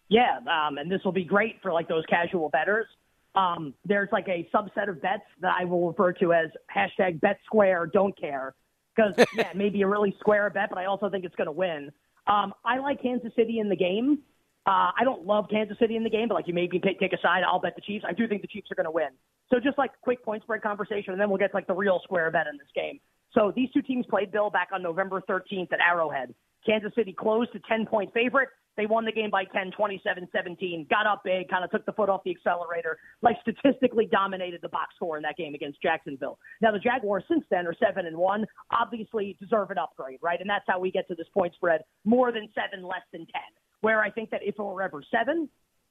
Yeah, 0.07 0.37
um, 0.39 0.77
and 0.77 0.91
this 0.91 1.01
will 1.05 1.11
be 1.11 1.23
great 1.23 1.61
for 1.61 1.71
like 1.71 1.87
those 1.87 2.03
casual 2.09 2.49
betters. 2.49 2.87
Um, 3.35 3.75
there's 3.85 4.09
like 4.11 4.27
a 4.27 4.49
subset 4.53 4.89
of 4.89 5.01
bets 5.01 5.23
that 5.41 5.53
I 5.59 5.65
will 5.65 5.87
refer 5.87 6.13
to 6.13 6.33
as 6.33 6.49
hashtag 6.75 7.21
bet 7.21 7.39
square, 7.45 7.85
don't 7.85 8.19
care. 8.19 8.55
Because, 8.95 9.13
yeah, 9.35 9.49
maybe 9.53 9.83
a 9.83 9.87
really 9.87 10.15
square 10.19 10.49
bet, 10.49 10.69
but 10.69 10.79
I 10.79 10.85
also 10.85 11.09
think 11.09 11.25
it's 11.25 11.35
going 11.35 11.45
to 11.45 11.51
win. 11.51 11.91
Um, 12.29 12.53
I 12.63 12.77
like 12.77 13.01
Kansas 13.01 13.31
City 13.35 13.59
in 13.59 13.69
the 13.69 13.75
game. 13.75 14.19
Uh, 14.67 14.91
I 14.95 15.03
don't 15.03 15.25
love 15.25 15.45
Kansas 15.49 15.77
City 15.79 15.95
in 15.95 16.03
the 16.03 16.09
game, 16.09 16.27
but 16.27 16.35
like 16.35 16.47
you 16.47 16.53
maybe 16.53 16.79
take, 16.79 16.99
take 16.99 17.13
a 17.13 17.19
side. 17.21 17.41
I'll 17.45 17.59
bet 17.59 17.75
the 17.75 17.81
Chiefs. 17.81 18.05
I 18.07 18.13
do 18.13 18.27
think 18.27 18.41
the 18.41 18.47
Chiefs 18.47 18.69
are 18.71 18.75
going 18.75 18.85
to 18.85 18.91
win. 18.91 19.09
So 19.49 19.59
just 19.59 19.77
like 19.79 19.91
quick 20.01 20.23
point 20.23 20.43
spread 20.43 20.61
conversation, 20.61 21.11
and 21.11 21.19
then 21.19 21.29
we'll 21.29 21.39
get 21.39 21.51
to 21.51 21.57
like 21.57 21.65
the 21.65 21.73
real 21.73 21.99
square 22.03 22.29
bet 22.29 22.45
in 22.45 22.57
this 22.57 22.67
game. 22.75 22.99
So 23.33 23.51
these 23.55 23.69
two 23.71 23.81
teams 23.81 24.05
played 24.07 24.31
Bill 24.31 24.51
back 24.51 24.69
on 24.71 24.83
November 24.83 25.23
13th 25.27 25.73
at 25.73 25.79
Arrowhead. 25.79 26.35
Kansas 26.65 26.91
City 26.93 27.13
closed 27.17 27.51
to 27.53 27.59
10 27.67 27.87
point 27.87 28.13
favorite. 28.13 28.49
They 28.79 28.85
won 28.85 29.03
the 29.03 29.11
game 29.11 29.29
by 29.29 29.43
10, 29.43 29.71
27 29.75 30.29
17, 30.31 30.87
got 30.89 31.05
up 31.05 31.21
big, 31.25 31.49
kind 31.49 31.65
of 31.65 31.69
took 31.69 31.85
the 31.85 31.91
foot 31.91 32.07
off 32.07 32.21
the 32.23 32.31
accelerator, 32.31 32.97
like 33.21 33.35
statistically 33.41 34.07
dominated 34.09 34.61
the 34.61 34.69
box 34.69 34.95
score 34.95 35.17
in 35.17 35.23
that 35.23 35.35
game 35.35 35.53
against 35.53 35.81
Jacksonville. 35.81 36.39
Now, 36.61 36.71
the 36.71 36.79
Jaguars 36.79 37.25
since 37.27 37.43
then 37.51 37.67
are 37.67 37.75
7 37.77 38.05
and 38.05 38.15
1, 38.15 38.45
obviously 38.71 39.35
deserve 39.37 39.71
an 39.71 39.77
upgrade, 39.77 40.19
right? 40.21 40.39
And 40.39 40.49
that's 40.49 40.63
how 40.65 40.79
we 40.79 40.91
get 40.91 41.09
to 41.09 41.15
this 41.15 41.27
point 41.33 41.53
spread 41.55 41.81
more 42.05 42.31
than 42.31 42.47
7, 42.55 42.81
less 42.81 43.03
than 43.11 43.21
10 43.21 43.27
where 43.81 44.01
I 44.01 44.11
think 44.11 44.29
that 44.31 44.41
if 44.43 44.55
it 44.55 44.61
were 44.61 44.81
ever 44.81 45.01
seven, 45.09 45.47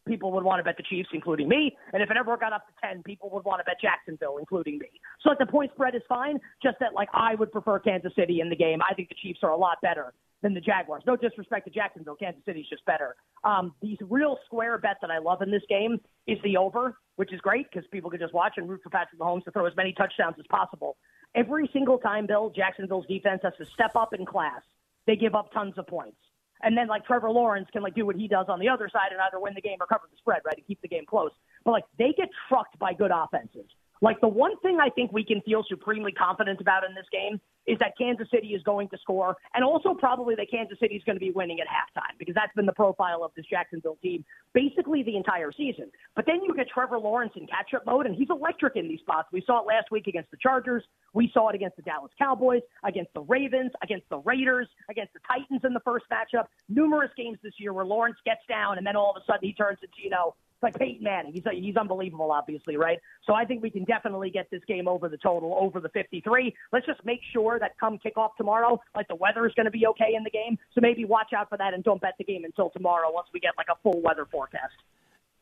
people 0.07 0.33
would 0.33 0.45
want 0.45 0.61
to 0.61 0.65
bet 0.65 0.77
the 0.77 0.83
Chiefs, 0.83 1.09
including 1.13 1.49
me. 1.49 1.77
And 1.93 2.03
if 2.03 2.11
it 2.11 2.17
ever 2.17 2.37
got 2.37 2.53
up 2.53 2.67
to 2.67 2.73
10, 2.87 3.03
people 3.03 3.31
would 3.31 3.45
want 3.45 3.61
to 3.61 3.65
bet 3.65 3.77
Jacksonville, 3.81 4.39
including 4.39 4.79
me. 4.79 4.89
So 5.23 5.31
like 5.31 5.39
the 5.39 5.47
point 5.47 5.71
spread 5.75 5.95
is 5.95 6.03
fine, 6.09 6.39
just 6.63 6.79
that 6.81 6.95
like 6.95 7.09
I 7.15 7.35
would 7.35 7.53
prefer 7.53 7.79
Kansas 7.79 8.13
City 8.17 8.41
in 8.41 8.49
the 8.49 8.57
game. 8.57 8.81
I 8.83 8.95
think 8.95 9.09
the 9.09 9.17
Chiefs 9.23 9.41
are 9.43 9.51
a 9.51 9.57
lot 9.57 9.79
better 9.83 10.13
than 10.43 10.55
the 10.55 10.61
Jaguars. 10.61 11.03
No 11.07 11.17
disrespect 11.17 11.67
to 11.67 11.71
Jacksonville, 11.71 12.15
Kansas 12.15 12.43
City's 12.45 12.69
just 12.69 12.85
better. 12.85 13.17
Um, 13.45 13.75
these 13.83 13.99
real 14.09 14.39
square 14.47 14.79
bets 14.79 14.99
that 15.01 15.11
I 15.11 15.19
love 15.19 15.43
in 15.43 15.51
this 15.51 15.63
game 15.69 15.99
is 16.27 16.39
the 16.45 16.57
over, 16.57 16.97
which 17.17 17.33
is 17.33 17.41
great 17.41 17.67
because 17.71 17.89
people 17.91 18.11
can 18.11 18.21
just 18.21 18.35
watch 18.35 18.55
and 18.57 18.69
root 18.69 18.81
for 18.83 18.91
Patrick 18.91 19.21
Mahomes 19.21 19.45
to 19.45 19.51
throw 19.51 19.67
as 19.67 19.75
many 19.77 19.93
touchdowns 19.93 20.37
as 20.39 20.47
possible. 20.49 20.97
Every 21.35 21.69
single 21.73 21.99
time, 21.99 22.27
Bill, 22.27 22.51
Jacksonville's 22.55 23.07
defense 23.07 23.41
has 23.43 23.53
to 23.59 23.67
step 23.75 23.97
up 23.97 24.15
in 24.15 24.25
class. 24.25 24.63
They 25.07 25.17
give 25.17 25.35
up 25.35 25.53
tons 25.53 25.75
of 25.77 25.87
points. 25.87 26.19
And 26.63 26.77
then 26.77 26.89
like 26.89 27.05
Trevor 27.05 27.31
Lawrence 27.31 27.69
can 27.73 27.83
like 27.83 27.95
do 27.95 28.05
what 28.05 28.17
he 28.17 28.27
does 28.29 28.47
on 28.49 28.59
the 28.59 28.69
other 28.69 28.89
side 28.93 29.13
and 29.13 29.21
either 29.21 29.41
win 29.41 29.55
the 29.55 29.61
game 29.61 29.79
or 29.81 29.87
cover 29.87 30.05
the 30.11 30.17
spread, 30.19 30.43
right, 30.45 30.57
to 30.57 30.63
keep 30.63 30.81
the 30.83 30.89
game 30.89 31.05
close. 31.07 31.31
But 31.65 31.73
like 31.73 31.85
they 31.99 32.13
get 32.17 32.29
trucked 32.49 32.79
by 32.79 32.95
good 32.95 33.13
offenses. 33.15 33.67
Like 34.01 34.21
the 34.21 34.29
one 34.29 34.59
thing 34.61 34.79
I 34.81 34.91
think 34.91 35.13
we 35.13 35.25
can 35.25 35.41
feel 35.43 35.65
supremely 35.69 36.13
confident 36.13 36.61
about 36.61 36.85
in 36.85 36.95
this 36.95 37.07
game 37.11 37.41
is 37.69 37.79
that 37.79 37.97
Kansas 37.99 38.29
City 38.31 38.49
is 38.49 38.63
going 38.63 38.89
to 38.89 38.99
score, 38.99 39.37
and 39.55 39.63
also 39.63 39.95
probably 39.95 40.35
that 40.37 40.51
Kansas 40.51 40.79
City 40.81 40.97
is 40.97 41.05
going 41.05 41.17
to 41.17 41.21
be 41.21 41.31
winning 41.31 41.61
at 41.61 41.67
halftime 41.67 42.17
because 42.19 42.35
that's 42.35 42.55
been 42.55 42.67
the 42.67 42.73
profile 42.73 43.23
of 43.23 43.31
this 43.37 43.45
Jacksonville 43.49 43.99
team 44.03 44.25
basically 44.55 45.03
the 45.03 45.17
entire 45.17 45.53
season. 45.53 45.91
But 46.17 46.27
then 46.27 46.41
you 46.43 46.55
get 46.55 46.69
Trevor 46.69 46.99
Lawrence 46.99 47.33
in 47.37 47.47
catch-up 47.47 47.85
mode, 47.87 48.07
and 48.07 48.15
he's 48.15 48.29
electric 48.31 48.77
in 48.77 48.89
these 48.89 49.01
spots. 49.01 49.29
We 49.33 49.43
saw 49.47 49.63
it 49.63 49.67
last 49.67 49.91
week 49.91 50.07
against 50.07 50.31
the 50.31 50.37
Chargers. 50.39 50.83
We 51.13 51.31
saw 51.33 51.51
it 51.51 51.55
against 51.55 51.77
the 51.77 51.83
Dallas 51.83 52.11
Cowboys, 52.19 52.63
against 52.85 53.13
the 53.15 53.21
Ravens, 53.21 53.73
against 53.83 54.09
the 54.09 54.19
Raiders, 54.19 54.69
against 54.91 55.13
the 55.13 55.21
Titans 55.29 55.61
in 55.65 55.75
the 55.75 55.81
first 55.81 56.07
matchup. 56.11 56.47
Numerous 56.69 57.11
games 57.17 57.39
this 57.43 57.55
year 57.59 57.73
where 57.73 57.85
Lawrence 57.85 58.19
gets 58.25 58.41
down, 58.49 58.79
and 58.79 58.87
then 58.87 58.97
all 58.97 59.15
of 59.15 59.23
a 59.23 59.25
sudden 59.27 59.47
he 59.47 59.53
turns 59.53 59.79
into 59.83 60.03
you 60.03 60.11
know 60.11 60.35
like 60.63 60.77
Peyton 60.79 61.03
Manning. 61.03 61.33
He's 61.33 61.45
he's 61.53 61.77
unbelievable, 61.77 62.33
obviously, 62.33 62.77
right? 62.77 62.99
So 63.25 63.35
I 63.35 63.45
think 63.45 63.63
we 63.63 63.71
can 63.71 63.85
definitely 63.85 64.31
get 64.31 64.51
this 64.51 64.63
game 64.67 64.89
over 64.89 65.09
the 65.09 65.17
total, 65.17 65.57
over 65.59 65.81
the 65.81 65.89
53. 65.91 66.55
Let's 66.73 66.87
just 66.87 67.05
make 67.05 67.21
sure 67.33 67.58
that 67.59 67.79
come 67.79 67.99
kickoff 67.99 68.31
tomorrow, 68.37 68.81
like 68.95 69.09
the 69.09 69.15
weather 69.15 69.47
is 69.47 69.55
going 69.55 69.67
to 69.67 69.71
be 69.71 69.87
okay 69.87 70.15
in 70.17 70.25
the 70.25 70.31
game. 70.31 70.59
So 70.75 70.81
maybe 70.81 71.05
watch 71.05 71.33
out 71.37 71.49
for 71.49 71.59
that 71.59 71.75
and 71.75 71.85
don't 71.85 72.01
bet 72.01 72.15
the 72.19 72.25
game 72.25 72.45
until 72.45 72.71
tomorrow 72.71 73.11
once 73.13 73.29
we 73.33 73.41
get 73.41 73.53
like 73.57 73.69
a 73.71 73.77
full 73.83 74.01
weather 74.01 74.27
forecast. 74.31 74.75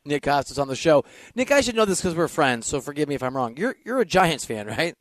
Nick 0.05 0.23
Kostos 0.23 0.59
on 0.59 0.67
the 0.67 0.75
show. 0.75 1.03
Nick, 1.35 1.51
I 1.51 1.61
should 1.61 1.75
know 1.75 1.85
this 1.85 1.99
because 1.99 2.15
we're 2.15 2.27
friends, 2.27 2.65
so 2.65 2.79
forgive 2.79 3.09
me 3.09 3.15
if 3.15 3.23
I'm 3.23 3.35
wrong. 3.35 3.57
You're 3.57 3.75
you're 3.85 3.99
a 3.99 4.05
Giants 4.05 4.45
fan, 4.45 4.67
right? 4.67 4.95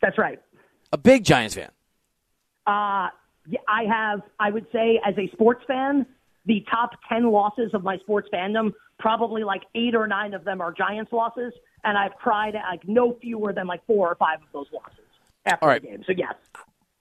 That's 0.00 0.16
right. 0.16 0.40
A 0.92 0.98
big 0.98 1.24
Giants 1.24 1.56
fan. 1.56 1.70
Uh, 2.66 3.08
yeah, 3.48 3.58
I 3.66 3.84
have. 3.88 4.20
I 4.38 4.50
would 4.50 4.66
say, 4.72 5.00
as 5.04 5.14
a 5.18 5.28
sports 5.32 5.64
fan, 5.66 6.06
the 6.46 6.64
top 6.70 6.90
10 7.08 7.30
losses 7.30 7.70
of 7.74 7.82
my 7.82 7.98
sports 7.98 8.28
fandom, 8.32 8.72
probably 8.98 9.42
like 9.42 9.62
eight 9.74 9.94
or 9.94 10.06
nine 10.06 10.34
of 10.34 10.44
them 10.44 10.60
are 10.60 10.72
Giants 10.72 11.12
losses. 11.12 11.52
And 11.84 11.98
I've 11.98 12.14
cried 12.14 12.54
at 12.54 12.62
like 12.70 12.86
no 12.86 13.16
fewer 13.20 13.52
than 13.52 13.66
like 13.66 13.84
four 13.86 14.08
or 14.08 14.14
five 14.14 14.38
of 14.40 14.48
those 14.52 14.66
losses 14.72 15.07
after 15.48 15.64
All 15.64 15.68
right. 15.68 15.82
the 15.82 15.88
game. 15.88 16.04
So, 16.06 16.12
yes. 16.16 16.34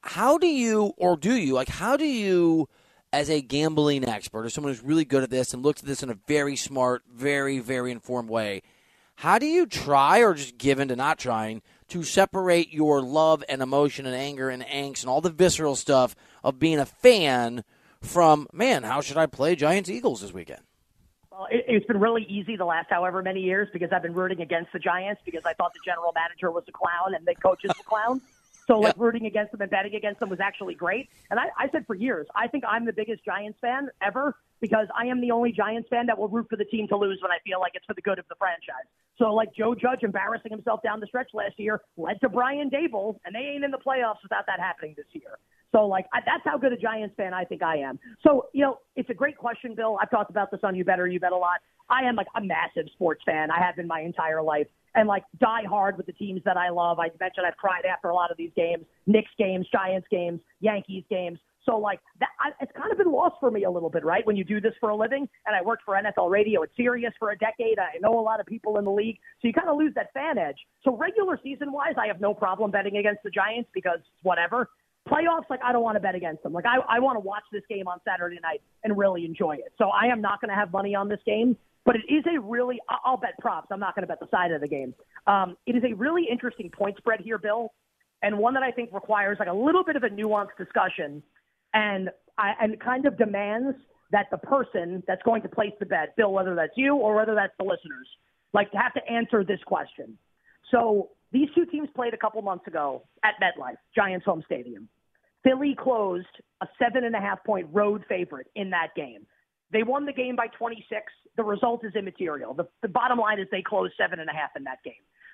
How 0.01 0.37
do 0.37 0.47
you, 0.47 0.93
or 0.97 1.17
do 1.17 1.35
you, 1.35 1.53
like, 1.53 1.69
how 1.69 1.97
do 1.97 2.05
you, 2.05 2.69
as 3.11 3.29
a 3.29 3.41
gambling 3.41 4.07
expert 4.07 4.45
or 4.45 4.49
someone 4.49 4.73
who's 4.73 4.83
really 4.83 5.05
good 5.05 5.23
at 5.23 5.29
this 5.29 5.53
and 5.53 5.63
looks 5.63 5.81
at 5.81 5.87
this 5.87 6.01
in 6.01 6.09
a 6.09 6.17
very 6.27 6.55
smart, 6.55 7.03
very, 7.13 7.59
very 7.59 7.91
informed 7.91 8.29
way, 8.29 8.61
how 9.15 9.39
do 9.39 9.45
you 9.45 9.65
try, 9.65 10.19
or 10.19 10.33
just 10.33 10.57
given 10.57 10.87
to 10.89 10.95
not 10.95 11.17
trying, 11.17 11.61
to 11.89 12.03
separate 12.03 12.71
your 12.71 13.01
love 13.01 13.43
and 13.49 13.61
emotion 13.61 14.05
and 14.05 14.15
anger 14.15 14.49
and 14.49 14.63
angst 14.63 15.01
and 15.01 15.09
all 15.09 15.21
the 15.21 15.29
visceral 15.29 15.75
stuff 15.75 16.15
of 16.43 16.59
being 16.59 16.79
a 16.79 16.85
fan 16.85 17.63
from, 18.01 18.47
man, 18.53 18.83
how 18.83 19.01
should 19.01 19.17
I 19.17 19.25
play 19.25 19.55
Giants 19.55 19.89
Eagles 19.89 20.21
this 20.21 20.33
weekend? 20.33 20.61
Well, 21.31 21.47
it, 21.49 21.65
it's 21.67 21.85
been 21.85 21.99
really 21.99 22.25
easy 22.29 22.55
the 22.55 22.65
last 22.65 22.87
however 22.89 23.21
many 23.21 23.41
years 23.41 23.67
because 23.73 23.89
I've 23.91 24.03
been 24.03 24.13
rooting 24.13 24.41
against 24.41 24.71
the 24.71 24.79
Giants 24.79 25.21
because 25.25 25.45
I 25.45 25.53
thought 25.53 25.73
the 25.73 25.79
general 25.83 26.11
manager 26.13 26.51
was 26.51 26.63
a 26.67 26.71
clown 26.71 27.15
and 27.15 27.25
the 27.25 27.35
coach 27.35 27.61
is 27.63 27.71
a 27.71 27.83
clown. 27.83 28.21
So 28.67 28.79
like 28.79 28.95
Yeah. 28.97 29.03
rooting 29.03 29.25
against 29.25 29.51
them 29.51 29.61
and 29.61 29.71
betting 29.71 29.95
against 29.95 30.19
them 30.19 30.29
was 30.29 30.39
actually 30.39 30.75
great. 30.75 31.09
And 31.31 31.39
I, 31.39 31.45
I 31.57 31.69
said 31.71 31.85
for 31.87 31.95
years, 31.95 32.27
I 32.35 32.47
think 32.47 32.63
I'm 32.67 32.85
the 32.85 32.93
biggest 32.93 33.23
Giants 33.25 33.57
fan 33.61 33.89
ever 34.01 34.35
because 34.59 34.87
I 34.97 35.05
am 35.05 35.21
the 35.21 35.31
only 35.31 35.51
Giants 35.51 35.87
fan 35.89 36.05
that 36.07 36.17
will 36.17 36.27
root 36.29 36.47
for 36.49 36.55
the 36.57 36.65
team 36.65 36.87
to 36.89 36.97
lose 36.97 37.19
when 37.21 37.31
I 37.31 37.37
feel 37.45 37.59
like 37.59 37.73
it's 37.75 37.85
for 37.85 37.93
the 37.93 38.01
good 38.01 38.19
of 38.19 38.25
the 38.27 38.35
franchise. 38.35 38.87
So 39.17 39.33
like 39.33 39.53
Joe 39.55 39.73
Judge 39.73 40.03
embarrassing 40.03 40.51
himself 40.51 40.81
down 40.83 40.99
the 40.99 41.07
stretch 41.07 41.29
last 41.33 41.57
year 41.57 41.81
led 41.95 42.19
to 42.21 42.29
Brian 42.29 42.69
Daboll, 42.69 43.17
and 43.25 43.33
they 43.33 43.39
ain't 43.39 43.63
in 43.63 43.71
the 43.71 43.77
playoffs 43.79 44.21
without 44.21 44.45
that 44.47 44.59
happening 44.59 44.93
this 44.97 45.07
year. 45.13 45.39
So 45.71 45.85
like 45.85 46.05
I, 46.13 46.19
that's 46.25 46.43
how 46.45 46.57
good 46.57 46.73
a 46.73 46.77
Giants 46.77 47.15
fan 47.15 47.33
I 47.33 47.43
think 47.45 47.61
I 47.63 47.77
am. 47.77 47.99
So 48.21 48.47
you 48.53 48.63
know 48.63 48.79
it's 48.95 49.09
a 49.09 49.13
great 49.13 49.37
question, 49.37 49.75
Bill. 49.75 49.97
I've 50.01 50.09
talked 50.09 50.29
about 50.29 50.51
this 50.51 50.61
on 50.63 50.75
You 50.75 50.83
Better 50.83 51.07
You 51.07 51.19
Bet 51.19 51.31
a 51.31 51.37
lot. 51.37 51.59
I 51.89 52.03
am 52.03 52.15
like 52.15 52.27
a 52.35 52.41
massive 52.41 52.89
sports 52.93 53.21
fan. 53.25 53.49
I 53.51 53.59
have 53.59 53.75
been 53.75 53.87
my 53.87 54.01
entire 54.01 54.41
life, 54.41 54.67
and 54.95 55.07
like 55.07 55.23
die 55.39 55.63
hard 55.67 55.97
with 55.97 56.05
the 56.05 56.13
teams 56.13 56.41
that 56.45 56.57
I 56.57 56.69
love. 56.69 56.99
I 56.99 57.09
mentioned 57.19 57.45
I've 57.45 57.57
cried 57.57 57.85
after 57.85 58.09
a 58.09 58.15
lot 58.15 58.31
of 58.31 58.37
these 58.37 58.51
games: 58.55 58.85
Knicks 59.05 59.31
games, 59.37 59.67
Giants 59.71 60.07
games, 60.09 60.39
Yankees 60.59 61.03
games. 61.09 61.39
So 61.67 61.77
like 61.77 61.99
that, 62.21 62.29
I, 62.39 62.51
it's 62.61 62.71
kind 62.77 62.91
of 62.91 62.97
been 62.97 63.11
lost 63.11 63.35
for 63.41 63.51
me 63.51 63.65
a 63.65 63.69
little 63.69 63.89
bit, 63.89 64.05
right? 64.05 64.25
When 64.25 64.37
you 64.37 64.45
do 64.45 64.61
this 64.61 64.73
for 64.79 64.89
a 64.89 64.95
living, 64.95 65.27
and 65.45 65.55
I 65.55 65.61
worked 65.61 65.83
for 65.83 65.95
NFL 65.95 66.29
Radio 66.29 66.63
at 66.63 66.69
Sirius 66.77 67.13
for 67.19 67.31
a 67.31 67.37
decade. 67.37 67.77
I 67.77 67.97
know 67.99 68.17
a 68.17 68.21
lot 68.21 68.39
of 68.39 68.45
people 68.45 68.77
in 68.77 68.85
the 68.85 68.91
league, 68.91 69.17
so 69.41 69.47
you 69.47 69.53
kind 69.53 69.67
of 69.67 69.77
lose 69.77 69.93
that 69.95 70.13
fan 70.13 70.37
edge. 70.37 70.57
So 70.83 70.95
regular 70.95 71.37
season 71.43 71.73
wise, 71.73 71.95
I 71.97 72.07
have 72.07 72.21
no 72.21 72.33
problem 72.33 72.71
betting 72.71 72.95
against 72.97 73.21
the 73.23 73.29
Giants 73.29 73.69
because 73.73 73.99
whatever. 74.23 74.69
Playoffs, 75.07 75.49
like 75.49 75.59
I 75.63 75.71
don't 75.71 75.83
want 75.83 75.95
to 75.95 75.99
bet 75.99 76.15
against 76.15 76.43
them. 76.43 76.53
Like 76.53 76.65
I, 76.65 76.77
I 76.87 76.99
want 76.99 77.15
to 77.15 77.19
watch 77.19 77.43
this 77.51 77.63
game 77.69 77.87
on 77.87 77.99
Saturday 78.05 78.39
night 78.41 78.61
and 78.83 78.97
really 78.97 79.25
enjoy 79.25 79.55
it. 79.55 79.73
So 79.77 79.89
I 79.89 80.07
am 80.07 80.21
not 80.21 80.41
going 80.41 80.49
to 80.49 80.55
have 80.55 80.71
money 80.71 80.95
on 80.95 81.09
this 81.09 81.19
game, 81.25 81.57
but 81.85 81.95
it 81.95 82.11
is 82.11 82.23
a 82.25 82.39
really. 82.39 82.79
I'll 83.05 83.17
bet 83.17 83.37
props. 83.39 83.67
I'm 83.71 83.79
not 83.79 83.95
going 83.95 84.03
to 84.03 84.07
bet 84.07 84.19
the 84.19 84.27
side 84.29 84.51
of 84.51 84.61
the 84.61 84.67
game. 84.67 84.93
Um, 85.25 85.57
it 85.65 85.75
is 85.75 85.83
a 85.83 85.93
really 85.93 86.25
interesting 86.29 86.69
point 86.69 86.97
spread 86.97 87.21
here, 87.21 87.37
Bill, 87.37 87.73
and 88.21 88.37
one 88.37 88.53
that 88.55 88.63
I 88.63 88.71
think 88.71 88.91
requires 88.93 89.37
like 89.39 89.49
a 89.49 89.53
little 89.53 89.83
bit 89.83 89.95
of 89.95 90.03
a 90.03 90.09
nuanced 90.09 90.57
discussion, 90.57 91.23
and 91.73 92.09
I, 92.37 92.53
and 92.61 92.79
kind 92.79 93.05
of 93.05 93.17
demands 93.17 93.77
that 94.11 94.27
the 94.31 94.37
person 94.37 95.03
that's 95.07 95.21
going 95.23 95.41
to 95.41 95.49
place 95.49 95.73
the 95.79 95.85
bet, 95.85 96.15
Bill, 96.15 96.31
whether 96.31 96.55
that's 96.55 96.73
you 96.75 96.95
or 96.95 97.15
whether 97.15 97.35
that's 97.35 97.53
the 97.57 97.63
listeners, 97.63 98.07
like 98.53 98.71
to 98.71 98.77
have 98.77 98.93
to 98.93 99.01
answer 99.11 99.43
this 99.43 99.59
question. 99.65 100.17
So 100.71 101.09
these 101.31 101.49
two 101.55 101.65
teams 101.65 101.89
played 101.95 102.13
a 102.13 102.17
couple 102.17 102.41
months 102.41 102.67
ago 102.67 103.03
at 103.23 103.33
MetLife, 103.41 103.77
Giants 103.95 104.25
home 104.25 104.43
stadium. 104.45 104.87
Philly 105.47 105.75
closed 105.79 106.25
a 106.61 106.67
seven 106.77 107.05
and 107.05 107.15
a 107.15 107.19
half 107.19 107.43
point 107.45 107.67
road 107.71 108.03
favorite 108.09 108.47
in 108.55 108.69
that 108.71 108.89
game. 108.95 109.25
They 109.71 109.83
won 109.83 110.05
the 110.05 110.13
game 110.13 110.35
by 110.35 110.47
26. 110.47 111.01
The 111.37 111.43
result 111.43 111.85
is 111.85 111.95
immaterial. 111.95 112.53
The, 112.53 112.67
the 112.81 112.87
bottom 112.87 113.17
line 113.17 113.39
is 113.39 113.47
they 113.51 113.61
closed 113.61 113.93
seven 113.97 114.19
and 114.19 114.29
a 114.29 114.33
half 114.33 114.51
in 114.55 114.63
that 114.65 114.79
game. 114.83 114.93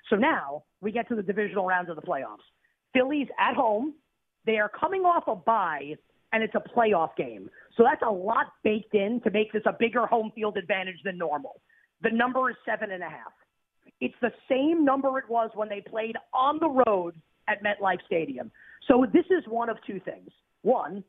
So 0.09 0.15
now 0.15 0.63
we 0.81 0.91
get 0.91 1.07
to 1.09 1.15
the 1.15 1.23
divisional 1.23 1.65
rounds 1.65 1.89
of 1.89 1.95
the 1.95 2.01
playoffs. 2.01 2.45
Philly's 2.93 3.27
at 3.39 3.55
home. 3.55 3.93
They 4.45 4.57
are 4.57 4.69
coming 4.69 5.01
off 5.01 5.23
a 5.27 5.35
bye, 5.35 5.95
and 6.31 6.43
it's 6.43 6.53
a 6.55 6.77
playoff 6.77 7.15
game. 7.15 7.49
So 7.77 7.83
that's 7.83 8.01
a 8.05 8.11
lot 8.11 8.47
baked 8.63 8.93
in 8.93 9.21
to 9.23 9.31
make 9.31 9.53
this 9.53 9.63
a 9.65 9.73
bigger 9.79 10.05
home 10.05 10.31
field 10.35 10.57
advantage 10.57 10.97
than 11.03 11.17
normal. 11.17 11.61
The 12.01 12.09
number 12.11 12.49
is 12.49 12.55
seven 12.65 12.91
and 12.91 13.01
a 13.01 13.09
half. 13.09 13.33
It's 14.01 14.15
the 14.21 14.31
same 14.49 14.83
number 14.83 15.17
it 15.17 15.25
was 15.29 15.51
when 15.55 15.69
they 15.69 15.81
played 15.81 16.17
on 16.33 16.59
the 16.59 16.83
road 16.85 17.15
at 17.47 17.63
MetLife 17.63 18.03
Stadium. 18.05 18.51
So 18.87 19.05
this 19.11 19.25
is 19.29 19.43
one 19.47 19.69
of 19.69 19.77
two 19.85 19.99
things. 19.99 20.29
One, 20.61 21.03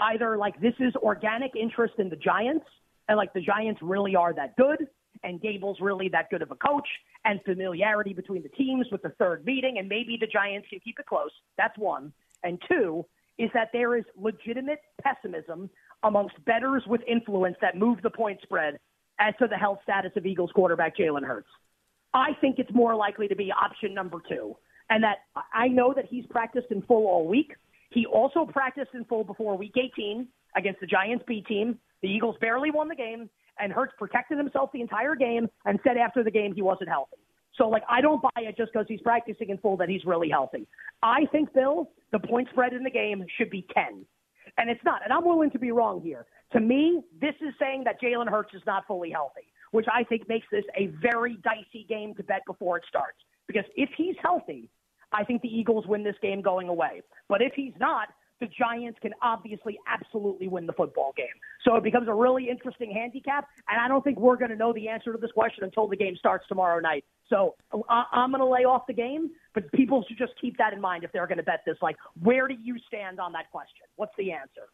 either 0.00 0.36
like 0.36 0.60
this 0.60 0.74
is 0.78 0.94
organic 0.96 1.52
interest 1.56 1.94
in 1.98 2.08
the 2.08 2.16
Giants, 2.16 2.66
and 3.08 3.16
like 3.16 3.32
the 3.32 3.40
Giants 3.40 3.80
really 3.82 4.14
are 4.16 4.32
that 4.34 4.56
good, 4.56 4.86
and 5.22 5.40
Daboll's 5.40 5.80
really 5.80 6.08
that 6.10 6.30
good 6.30 6.42
of 6.42 6.50
a 6.50 6.56
coach, 6.56 6.88
and 7.24 7.40
familiarity 7.44 8.12
between 8.12 8.42
the 8.42 8.48
teams 8.50 8.86
with 8.92 9.02
the 9.02 9.10
third 9.10 9.44
meeting, 9.44 9.76
and 9.78 9.88
maybe 9.88 10.16
the 10.20 10.26
Giants 10.26 10.68
can 10.70 10.80
keep 10.80 10.98
it 10.98 11.06
close. 11.06 11.30
That's 11.56 11.76
one. 11.78 12.12
And 12.44 12.60
two 12.70 13.04
is 13.38 13.50
that 13.54 13.70
there 13.72 13.96
is 13.96 14.04
legitimate 14.16 14.80
pessimism 15.02 15.70
amongst 16.02 16.42
bettors 16.44 16.82
with 16.86 17.00
influence 17.08 17.56
that 17.60 17.76
move 17.76 17.98
the 18.02 18.10
point 18.10 18.40
spread 18.42 18.78
as 19.18 19.34
to 19.40 19.48
the 19.48 19.56
health 19.56 19.78
status 19.82 20.12
of 20.16 20.26
Eagles 20.26 20.50
quarterback 20.54 20.96
Jalen 20.96 21.24
Hurts. 21.24 21.48
I 22.14 22.30
think 22.40 22.58
it's 22.58 22.72
more 22.72 22.94
likely 22.94 23.28
to 23.28 23.36
be 23.36 23.52
option 23.52 23.94
number 23.94 24.18
two 24.28 24.56
and 24.90 25.02
that 25.04 25.18
I 25.52 25.68
know 25.68 25.92
that 25.94 26.06
he's 26.06 26.26
practiced 26.26 26.68
in 26.70 26.82
full 26.82 27.06
all 27.06 27.26
week. 27.26 27.52
He 27.90 28.06
also 28.06 28.44
practiced 28.44 28.90
in 28.94 29.04
full 29.04 29.24
before 29.24 29.56
week 29.56 29.74
18 29.76 30.26
against 30.56 30.80
the 30.80 30.86
Giants 30.86 31.24
B 31.26 31.42
team. 31.46 31.78
The 32.02 32.08
Eagles 32.08 32.36
barely 32.40 32.70
won 32.70 32.88
the 32.88 32.94
game, 32.94 33.28
and 33.58 33.72
Hurts 33.72 33.92
protected 33.98 34.38
himself 34.38 34.70
the 34.72 34.80
entire 34.80 35.14
game 35.14 35.48
and 35.64 35.78
said 35.84 35.96
after 35.96 36.22
the 36.22 36.30
game 36.30 36.54
he 36.54 36.62
wasn't 36.62 36.88
healthy. 36.88 37.16
So, 37.56 37.68
like, 37.68 37.82
I 37.88 38.00
don't 38.00 38.22
buy 38.22 38.30
it 38.36 38.56
just 38.56 38.72
because 38.72 38.86
he's 38.88 39.00
practicing 39.00 39.50
in 39.50 39.58
full 39.58 39.76
that 39.78 39.88
he's 39.88 40.04
really 40.04 40.28
healthy. 40.28 40.66
I 41.02 41.26
think, 41.32 41.52
Bill, 41.52 41.90
the 42.12 42.20
point 42.20 42.48
spread 42.50 42.72
in 42.72 42.84
the 42.84 42.90
game 42.90 43.24
should 43.36 43.50
be 43.50 43.66
10. 43.74 44.06
And 44.56 44.70
it's 44.70 44.82
not. 44.84 45.02
And 45.02 45.12
I'm 45.12 45.24
willing 45.24 45.50
to 45.50 45.58
be 45.58 45.72
wrong 45.72 46.00
here. 46.00 46.26
To 46.52 46.60
me, 46.60 47.02
this 47.20 47.34
is 47.40 47.52
saying 47.58 47.84
that 47.84 48.00
Jalen 48.00 48.28
Hurts 48.28 48.54
is 48.54 48.62
not 48.64 48.86
fully 48.86 49.10
healthy, 49.10 49.52
which 49.72 49.86
I 49.92 50.04
think 50.04 50.28
makes 50.28 50.46
this 50.52 50.64
a 50.76 50.86
very 51.02 51.36
dicey 51.42 51.84
game 51.88 52.14
to 52.14 52.22
bet 52.22 52.42
before 52.46 52.76
it 52.78 52.84
starts. 52.88 53.18
Because 53.46 53.64
if 53.76 53.90
he's 53.96 54.14
healthy, 54.22 54.70
I 55.12 55.24
think 55.24 55.42
the 55.42 55.48
Eagles 55.48 55.86
win 55.86 56.04
this 56.04 56.16
game 56.20 56.42
going 56.42 56.68
away. 56.68 57.02
But 57.28 57.42
if 57.42 57.52
he's 57.54 57.72
not, 57.80 58.08
the 58.40 58.46
Giants 58.46 58.98
can 59.00 59.12
obviously 59.20 59.78
absolutely 59.88 60.48
win 60.48 60.66
the 60.66 60.72
football 60.72 61.12
game. 61.16 61.26
So 61.64 61.74
it 61.76 61.82
becomes 61.82 62.08
a 62.08 62.14
really 62.14 62.48
interesting 62.48 62.92
handicap, 62.92 63.48
and 63.68 63.80
I 63.80 63.88
don't 63.88 64.04
think 64.04 64.18
we're 64.18 64.36
going 64.36 64.50
to 64.50 64.56
know 64.56 64.72
the 64.72 64.88
answer 64.88 65.12
to 65.12 65.18
this 65.18 65.32
question 65.32 65.64
until 65.64 65.88
the 65.88 65.96
game 65.96 66.14
starts 66.16 66.46
tomorrow 66.48 66.78
night. 66.78 67.04
So 67.28 67.56
I'm 67.88 68.30
going 68.30 68.40
to 68.40 68.46
lay 68.46 68.64
off 68.64 68.86
the 68.86 68.94
game, 68.94 69.30
but 69.54 69.70
people 69.72 70.04
should 70.06 70.18
just 70.18 70.32
keep 70.40 70.56
that 70.58 70.72
in 70.72 70.80
mind 70.80 71.04
if 71.04 71.12
they're 71.12 71.26
going 71.26 71.38
to 71.38 71.42
bet 71.42 71.62
this. 71.66 71.76
Like, 71.82 71.96
where 72.22 72.46
do 72.46 72.54
you 72.62 72.76
stand 72.86 73.18
on 73.18 73.32
that 73.32 73.50
question? 73.50 73.86
What's 73.96 74.14
the 74.16 74.32
answer? 74.32 74.68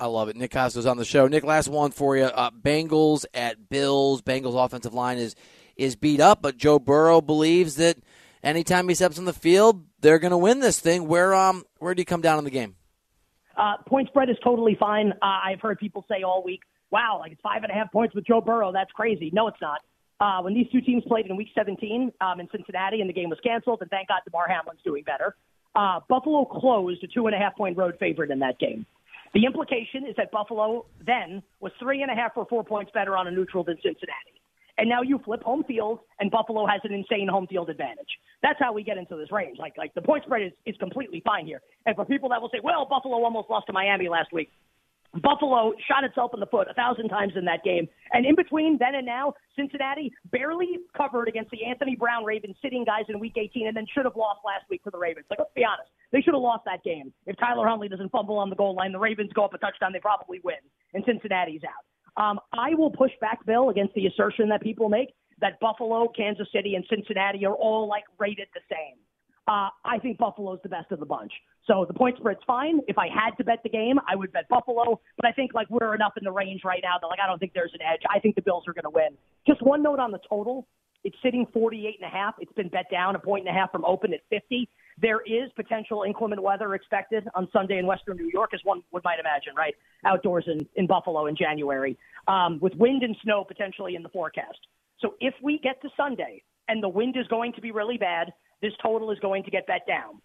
I 0.00 0.06
love 0.06 0.28
it. 0.28 0.36
Nick 0.36 0.50
Kostos 0.50 0.90
on 0.90 0.96
the 0.96 1.04
show. 1.04 1.28
Nick, 1.28 1.44
last 1.44 1.68
one 1.68 1.90
for 1.90 2.16
you. 2.16 2.24
Uh, 2.24 2.50
Bengals 2.50 3.24
at 3.34 3.68
Bills. 3.68 4.22
Bengals 4.22 4.62
offensive 4.62 4.94
line 4.94 5.18
is 5.18 5.36
is 5.76 5.94
beat 5.94 6.20
up, 6.20 6.42
but 6.42 6.56
Joe 6.56 6.78
Burrow 6.78 7.20
believes 7.20 7.76
that– 7.76 7.98
anytime 8.42 8.88
he 8.88 8.94
steps 8.94 9.18
on 9.18 9.24
the 9.24 9.32
field, 9.32 9.84
they're 10.00 10.18
going 10.18 10.30
to 10.30 10.38
win 10.38 10.60
this 10.60 10.80
thing. 10.80 11.06
Where 11.08 11.34
um 11.34 11.64
where 11.78 11.94
do 11.94 12.00
you 12.00 12.06
come 12.06 12.20
down 12.20 12.38
in 12.38 12.44
the 12.44 12.50
game? 12.50 12.76
Uh, 13.56 13.76
point 13.86 14.08
spread 14.08 14.30
is 14.30 14.36
totally 14.42 14.76
fine. 14.78 15.12
Uh, 15.12 15.40
I've 15.44 15.60
heard 15.60 15.78
people 15.78 16.04
say 16.08 16.22
all 16.22 16.42
week, 16.42 16.60
"Wow, 16.90 17.18
like 17.20 17.32
it's 17.32 17.40
five 17.40 17.62
and 17.62 17.70
a 17.70 17.74
half 17.74 17.92
points 17.92 18.14
with 18.14 18.26
Joe 18.26 18.40
Burrow. 18.40 18.72
That's 18.72 18.92
crazy." 18.92 19.30
No, 19.32 19.48
it's 19.48 19.60
not. 19.60 19.80
Uh, 20.20 20.42
when 20.42 20.54
these 20.54 20.66
two 20.70 20.80
teams 20.80 21.02
played 21.06 21.26
in 21.26 21.36
Week 21.36 21.48
17 21.54 22.12
um, 22.20 22.40
in 22.40 22.48
Cincinnati, 22.52 23.00
and 23.00 23.08
the 23.08 23.14
game 23.14 23.30
was 23.30 23.38
canceled, 23.42 23.80
and 23.80 23.90
thank 23.90 24.08
God 24.08 24.20
Damar 24.30 24.48
Hamlin's 24.48 24.82
doing 24.84 25.02
better. 25.02 25.34
Uh, 25.74 26.00
Buffalo 26.08 26.44
closed 26.44 27.02
a 27.04 27.06
two 27.06 27.26
and 27.26 27.34
a 27.34 27.38
half 27.38 27.56
point 27.56 27.76
road 27.76 27.96
favorite 27.98 28.30
in 28.30 28.38
that 28.40 28.58
game. 28.58 28.86
The 29.32 29.44
implication 29.46 30.06
is 30.06 30.16
that 30.16 30.30
Buffalo 30.32 30.86
then 31.06 31.42
was 31.60 31.72
three 31.78 32.02
and 32.02 32.10
a 32.10 32.14
half 32.14 32.32
or 32.36 32.46
four 32.46 32.64
points 32.64 32.90
better 32.92 33.16
on 33.16 33.28
a 33.28 33.30
neutral 33.30 33.62
than 33.64 33.76
Cincinnati 33.76 34.40
and 34.80 34.88
now 34.88 35.02
you 35.02 35.20
flip 35.22 35.42
home 35.42 35.62
field, 35.64 36.00
and 36.18 36.30
Buffalo 36.30 36.66
has 36.66 36.80
an 36.84 36.92
insane 36.92 37.28
home 37.28 37.46
field 37.46 37.68
advantage. 37.68 38.08
That's 38.42 38.58
how 38.58 38.72
we 38.72 38.82
get 38.82 38.96
into 38.96 39.16
this 39.16 39.30
range. 39.30 39.58
Like, 39.58 39.76
like 39.76 39.94
the 39.94 40.02
point 40.02 40.24
spread 40.24 40.42
is, 40.42 40.52
is 40.64 40.76
completely 40.78 41.22
fine 41.24 41.46
here. 41.46 41.60
And 41.86 41.94
for 41.94 42.04
people 42.04 42.28
that 42.30 42.40
will 42.40 42.48
say, 42.50 42.60
well, 42.62 42.86
Buffalo 42.88 43.22
almost 43.22 43.50
lost 43.50 43.66
to 43.66 43.72
Miami 43.72 44.08
last 44.08 44.32
week, 44.32 44.50
Buffalo 45.14 45.72
shot 45.88 46.04
itself 46.04 46.30
in 46.34 46.40
the 46.40 46.46
foot 46.46 46.68
a 46.70 46.74
thousand 46.74 47.08
times 47.08 47.32
in 47.34 47.44
that 47.44 47.64
game. 47.64 47.88
And 48.12 48.24
in 48.24 48.36
between 48.36 48.78
then 48.78 48.94
and 48.94 49.04
now, 49.04 49.34
Cincinnati 49.56 50.12
barely 50.30 50.78
covered 50.96 51.26
against 51.26 51.50
the 51.50 51.64
Anthony 51.64 51.96
Brown 51.96 52.24
Ravens 52.24 52.54
sitting 52.62 52.84
guys 52.84 53.04
in 53.08 53.18
week 53.18 53.34
18 53.36 53.66
and 53.66 53.76
then 53.76 53.86
should 53.92 54.04
have 54.04 54.14
lost 54.14 54.40
last 54.46 54.70
week 54.70 54.84
to 54.84 54.90
the 54.90 54.98
Ravens. 54.98 55.26
Like, 55.28 55.40
let's 55.40 55.50
be 55.54 55.64
honest. 55.64 55.90
They 56.12 56.20
should 56.20 56.34
have 56.34 56.42
lost 56.42 56.64
that 56.66 56.84
game. 56.84 57.12
If 57.26 57.36
Tyler 57.38 57.66
Huntley 57.66 57.88
doesn't 57.88 58.10
fumble 58.12 58.38
on 58.38 58.50
the 58.50 58.56
goal 58.56 58.74
line, 58.74 58.92
the 58.92 58.98
Ravens 58.98 59.32
go 59.34 59.44
up 59.44 59.54
a 59.54 59.58
touchdown, 59.58 59.92
they 59.92 59.98
probably 59.98 60.40
win. 60.44 60.62
And 60.94 61.04
Cincinnati's 61.04 61.62
out. 61.64 62.22
Um, 62.22 62.40
I 62.52 62.74
will 62.74 62.90
push 62.90 63.12
back, 63.20 63.44
Bill, 63.46 63.70
against 63.70 63.94
the 63.94 64.06
assertion 64.06 64.48
that 64.50 64.62
people 64.62 64.88
make 64.88 65.14
that 65.40 65.58
Buffalo, 65.60 66.08
Kansas 66.08 66.48
City, 66.52 66.74
and 66.74 66.84
Cincinnati 66.88 67.44
are 67.46 67.54
all 67.54 67.88
like 67.88 68.04
rated 68.18 68.48
the 68.54 68.60
same. 68.70 68.96
Uh, 69.48 69.68
I 69.84 69.98
think 69.98 70.18
Buffalo's 70.18 70.60
the 70.62 70.68
best 70.68 70.92
of 70.92 71.00
the 71.00 71.06
bunch. 71.06 71.32
So 71.66 71.84
the 71.86 71.94
point 71.94 72.16
spread's 72.18 72.40
fine. 72.46 72.80
If 72.88 72.98
I 72.98 73.08
had 73.08 73.30
to 73.38 73.44
bet 73.44 73.62
the 73.62 73.68
game, 73.68 73.98
I 74.08 74.14
would 74.14 74.32
bet 74.32 74.48
Buffalo. 74.48 75.00
But 75.16 75.26
I 75.26 75.32
think 75.32 75.54
like 75.54 75.68
we're 75.70 75.94
enough 75.94 76.12
in 76.16 76.24
the 76.24 76.32
range 76.32 76.62
right 76.64 76.80
now 76.82 76.94
that 77.00 77.06
like 77.06 77.18
I 77.22 77.26
don't 77.26 77.38
think 77.38 77.52
there's 77.52 77.72
an 77.74 77.80
edge. 77.82 78.02
I 78.08 78.20
think 78.20 78.34
the 78.34 78.42
Bills 78.42 78.64
are 78.68 78.72
going 78.72 78.84
to 78.84 78.90
win. 78.90 79.16
Just 79.46 79.62
one 79.62 79.82
note 79.82 79.98
on 79.98 80.12
the 80.12 80.20
total. 80.28 80.66
It's 81.02 81.16
sitting 81.22 81.46
48 81.52 81.96
and 82.00 82.06
a 82.06 82.14
half. 82.14 82.34
It's 82.38 82.52
been 82.52 82.68
bet 82.68 82.90
down 82.90 83.16
a 83.16 83.18
point 83.18 83.46
and 83.46 83.56
a 83.56 83.58
half 83.58 83.72
from 83.72 83.84
open 83.84 84.12
at 84.12 84.20
50. 84.28 84.68
There 85.00 85.20
is 85.22 85.50
potential 85.56 86.02
inclement 86.06 86.42
weather 86.42 86.74
expected 86.74 87.26
on 87.34 87.48
Sunday 87.52 87.78
in 87.78 87.86
western 87.86 88.18
New 88.18 88.30
York, 88.32 88.50
as 88.52 88.60
one 88.64 88.82
would 88.92 89.02
might 89.02 89.18
imagine, 89.18 89.54
right? 89.56 89.74
Outdoors 90.04 90.44
in, 90.46 90.66
in 90.76 90.86
Buffalo 90.86 91.26
in 91.26 91.36
January, 91.36 91.96
um, 92.28 92.58
with 92.60 92.74
wind 92.74 93.02
and 93.02 93.16
snow 93.22 93.44
potentially 93.44 93.94
in 93.94 94.02
the 94.02 94.10
forecast. 94.10 94.58
So 95.00 95.14
if 95.20 95.34
we 95.42 95.58
get 95.58 95.80
to 95.82 95.88
Sunday 95.96 96.42
and 96.68 96.82
the 96.82 96.88
wind 96.88 97.16
is 97.18 97.26
going 97.28 97.52
to 97.54 97.60
be 97.60 97.70
really 97.70 97.96
bad, 97.96 98.32
this 98.62 98.72
total 98.82 99.10
is 99.10 99.18
going 99.20 99.44
to 99.44 99.50
get 99.50 99.66
bet 99.66 99.86
down. 99.86 100.20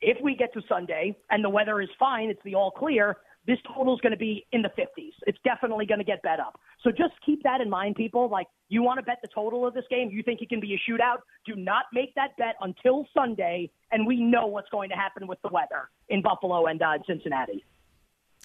If 0.00 0.18
we 0.22 0.36
get 0.36 0.52
to 0.54 0.62
Sunday 0.68 1.16
and 1.30 1.44
the 1.44 1.48
weather 1.48 1.80
is 1.80 1.88
fine, 1.98 2.30
it's 2.30 2.40
the 2.44 2.54
all 2.54 2.70
clear, 2.70 3.16
this 3.46 3.58
total 3.74 3.94
is 3.94 4.00
going 4.02 4.12
to 4.12 4.18
be 4.18 4.46
in 4.52 4.60
the 4.60 4.68
50s. 4.68 5.12
It's 5.26 5.38
definitely 5.42 5.86
going 5.86 5.98
to 5.98 6.04
get 6.04 6.22
bet 6.22 6.38
up. 6.38 6.60
So 6.82 6.90
just 6.90 7.14
keep 7.24 7.42
that 7.44 7.62
in 7.62 7.70
mind, 7.70 7.96
people. 7.96 8.28
Like, 8.28 8.46
you 8.68 8.82
want 8.82 8.98
to 8.98 9.02
bet 9.02 9.18
the 9.22 9.28
total 9.34 9.66
of 9.66 9.72
this 9.72 9.86
game? 9.88 10.10
You 10.12 10.22
think 10.22 10.42
it 10.42 10.50
can 10.50 10.60
be 10.60 10.74
a 10.74 10.90
shootout? 10.90 11.18
Do 11.46 11.56
not 11.56 11.86
make 11.92 12.14
that 12.14 12.36
bet 12.36 12.56
until 12.60 13.06
Sunday, 13.14 13.70
and 13.90 14.06
we 14.06 14.20
know 14.20 14.46
what's 14.46 14.68
going 14.68 14.90
to 14.90 14.96
happen 14.96 15.26
with 15.26 15.40
the 15.42 15.48
weather 15.48 15.88
in 16.10 16.20
Buffalo 16.20 16.66
and 16.66 16.80
uh, 16.82 16.98
Cincinnati. 17.06 17.64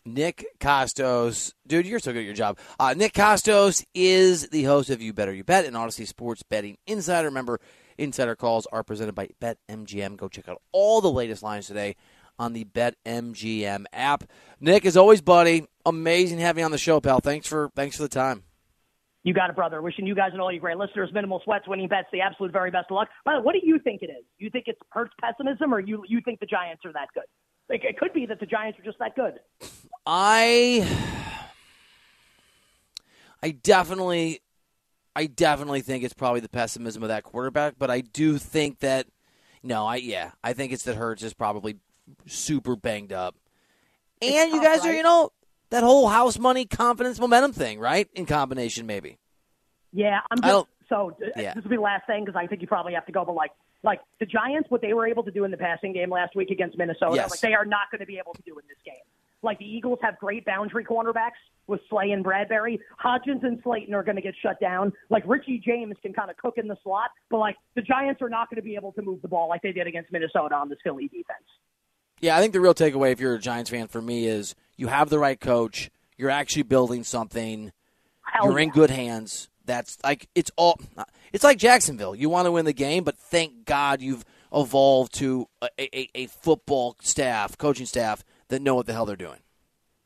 Nick 0.05 0.45
Kostos. 0.60 1.53
Dude, 1.65 1.88
you're 1.88 2.00
so 2.00 2.12
good 2.12 2.19
at 2.19 2.25
your 2.25 2.33
job. 2.33 2.57
Uh, 2.79 2.93
Nick 2.95 3.13
Kostos 3.13 3.86
is 3.93 4.50
the 4.50 4.63
host 4.63 4.89
of 4.89 5.01
You 5.01 5.13
Better 5.13 5.33
You 5.33 5.43
Bet, 5.43 5.65
and 5.65 5.75
Audacy 5.75 6.07
Sports 6.07 6.43
Betting 6.43 6.77
Insider. 6.88 7.27
Remember, 7.27 7.60
insider 7.98 8.36
calls 8.36 8.67
are 8.72 8.83
presented 8.83 9.15
by 9.15 9.29
BetMGM. 9.41 10.17
Go 10.17 10.27
check 10.27 10.48
out 10.48 10.62
all 10.72 11.01
the 11.01 11.12
latest 11.12 11.43
lines 11.43 11.67
today 11.67 11.95
on 12.39 12.53
the 12.53 12.65
BetMGM 12.65 13.86
app. 13.93 14.24
Nick, 14.60 14.86
as 14.86 14.98
always, 14.98 15.22
buddy, 15.22 15.65
amazing 15.86 16.39
having 16.39 16.62
you 16.62 16.65
on 16.65 16.72
the 16.72 16.77
show, 16.77 17.00
pal. 17.00 17.19
Thanks 17.19 17.48
for 17.48 17.69
thanks 17.75 17.98
for 17.98 18.03
the 18.03 18.10
time. 18.10 18.43
You 19.24 19.33
got 19.33 19.50
it, 19.50 19.55
brother. 19.55 19.81
Wishing 19.81 20.05
you 20.05 20.15
guys 20.15 20.31
and 20.33 20.41
all 20.41 20.51
you 20.51 20.60
great 20.60 20.77
listeners 20.77 21.10
minimal 21.13 21.41
sweats, 21.45 21.65
winning 21.65 21.88
bets, 21.88 22.07
the 22.12 22.19
absolute 22.19 22.51
very 22.51 22.72
best 22.72 22.88
of 22.91 22.95
luck. 22.95 23.07
By 23.24 23.33
the 23.33 23.39
way, 23.39 23.45
what 23.45 23.53
do 23.53 23.62
you 23.63 23.79
think 23.79 24.01
it 24.01 24.10
is? 24.10 24.25
You 24.38 24.50
think 24.50 24.65
it's 24.67 24.79
Hurts 24.89 25.13
pessimism, 25.22 25.74
or 25.74 25.79
you 25.79 26.03
you 26.07 26.19
think 26.22 26.39
the 26.39 26.45
Giants 26.45 26.83
are 26.86 26.93
that 26.93 27.07
good? 27.13 27.24
It, 27.70 27.82
it 27.84 27.98
could 27.98 28.13
be 28.13 28.25
that 28.25 28.39
the 28.39 28.46
Giants 28.46 28.79
are 28.79 28.84
just 28.84 29.00
that 29.00 29.15
good. 29.15 29.39
I 30.05 30.88
I 33.41 33.51
definitely 33.51 34.41
I 35.15 35.27
definitely 35.27 35.82
think 35.82 36.03
it's 36.03 36.13
probably 36.13 36.39
the 36.39 36.50
pessimism 36.50 37.03
of 37.03 37.10
that 37.10 37.24
quarterback, 37.24 37.75
but 37.77 37.89
I 37.89 38.01
do 38.01 38.38
think 38.38 38.79
that 38.79 39.08
no, 39.62 39.86
I 39.86 39.98
yeah, 39.98 40.32
I 40.43 40.53
think 40.53 40.74
it's 40.74 40.84
that 40.84 40.96
Hurts 40.96 41.24
is 41.24 41.34
probably 41.34 41.77
super 42.27 42.75
banged 42.75 43.13
up. 43.13 43.36
And 44.22 44.51
you 44.51 44.62
guys 44.62 44.86
are, 44.86 44.93
you 44.93 45.03
know, 45.03 45.32
that 45.70 45.84
whole 45.84 46.08
house 46.08 46.38
money 46.39 46.65
confidence 46.65 47.20
momentum 47.20 47.53
thing, 47.53 47.79
right? 47.79 48.08
In 48.13 48.25
combination 48.25 48.86
maybe. 48.86 49.17
Yeah, 49.91 50.22
I'm 50.32 50.41
just 50.41 50.67
so 50.93 51.15
uh, 51.21 51.29
Yeah. 51.35 51.53
this 51.53 51.63
will 51.63 51.69
be 51.71 51.75
the 51.77 51.81
last 51.81 52.05
thing 52.07 52.25
because 52.25 52.38
I 52.38 52.45
think 52.47 52.62
you 52.62 52.67
probably 52.67 52.93
have 52.93 53.05
to 53.07 53.12
go, 53.12 53.25
but 53.25 53.35
like 53.35 53.51
like 53.83 54.00
the 54.19 54.25
Giants, 54.25 54.69
what 54.69 54.81
they 54.81 54.93
were 54.93 55.07
able 55.07 55.23
to 55.23 55.31
do 55.31 55.43
in 55.43 55.51
the 55.51 55.57
passing 55.57 55.91
game 55.91 56.09
last 56.09 56.35
week 56.35 56.51
against 56.51 56.77
Minnesota, 56.77 57.15
Yes. 57.15 57.31
like 57.31 57.39
they 57.41 57.53
are 57.53 57.65
not 57.65 57.91
going 57.91 58.00
to 58.00 58.05
be 58.05 58.17
able 58.17 58.33
to 58.33 58.41
do 58.43 58.51
in 58.57 58.63
this 58.69 58.77
game. 58.85 58.95
Like 59.41 59.59
the 59.59 59.65
Eagles 59.65 60.00
have 60.01 60.17
great 60.19 60.45
boundary 60.45 60.85
cornerbacks 60.85 61.31
with 61.67 61.81
Slay 61.89 62.12
and 62.12 62.23
Bradberry. 62.23 62.79
Hodgins 63.03 63.43
and 63.43 63.59
Slayton 63.62 63.93
are 63.93 64.03
going 64.03 64.15
to 64.15 64.21
get 64.21 64.35
shut 64.41 64.57
down. 64.62 64.93
Like 65.09 65.23
Richie 65.25 65.62
James 65.65 65.95
can 66.01 66.13
kind 66.13 66.29
of 66.31 66.38
cook 66.38 66.57
in 66.57 66.69
the 66.69 66.77
slot, 66.81 67.09
but 67.29 67.39
like 67.39 67.57
the 67.75 67.81
Giants 67.81 68.21
are 68.21 68.29
not 68.29 68.50
going 68.50 68.55
to 68.55 68.62
be 68.62 68.75
able 68.75 68.93
to 68.93 69.01
move 69.01 69.21
the 69.21 69.27
ball 69.27 69.50
like 69.50 69.62
they 69.62 69.73
did 69.73 69.85
against 69.85 70.13
Minnesota 70.13 70.55
on 70.55 70.69
this 70.69 70.79
Philly 70.81 71.09
defense. 71.09 71.43
Yeah, 72.21 72.38
I 72.38 72.39
think 72.39 72.53
the 72.53 72.62
real 72.62 72.73
takeaway 72.73 73.12
if 73.12 73.19
you're 73.19 73.33
a 73.35 73.39
Giants 73.39 73.69
fan 73.69 73.88
for 73.88 74.01
me 74.01 74.27
is 74.27 74.55
you 74.77 74.88
have 74.88 75.09
the 75.09 75.19
right 75.19 75.38
coach, 75.39 75.89
you're 76.15 76.29
actually 76.29 76.63
building 76.63 77.03
something, 77.03 77.73
Hell 78.21 78.45
you're 78.50 78.59
in 78.59 78.69
good 78.69 78.91
hands. 78.91 79.50
That's 79.65 79.98
like 80.03 80.27
it's 80.36 80.51
all 80.55 80.79
it's 81.32 81.43
like 81.43 81.58
Jacksonville. 81.58 82.15
You 82.15 82.29
want 82.29 82.46
to 82.46 82.51
win 82.51 82.65
the 82.65 82.74
game, 82.74 83.03
but 83.03 83.17
thank 83.17 83.65
God 83.65 84.01
you've 84.01 84.25
evolved 84.53 85.13
to 85.15 85.48
a, 85.62 85.67
a, 85.79 86.10
a 86.15 86.27
football 86.27 86.96
staff, 87.01 87.58
coaching 87.58 87.86
staff 87.86 88.24
that 88.50 88.62
know 88.62 88.75
what 88.75 88.86
the 88.86 88.93
hell 88.93 89.05
they're 89.05 89.15
doing. 89.15 89.39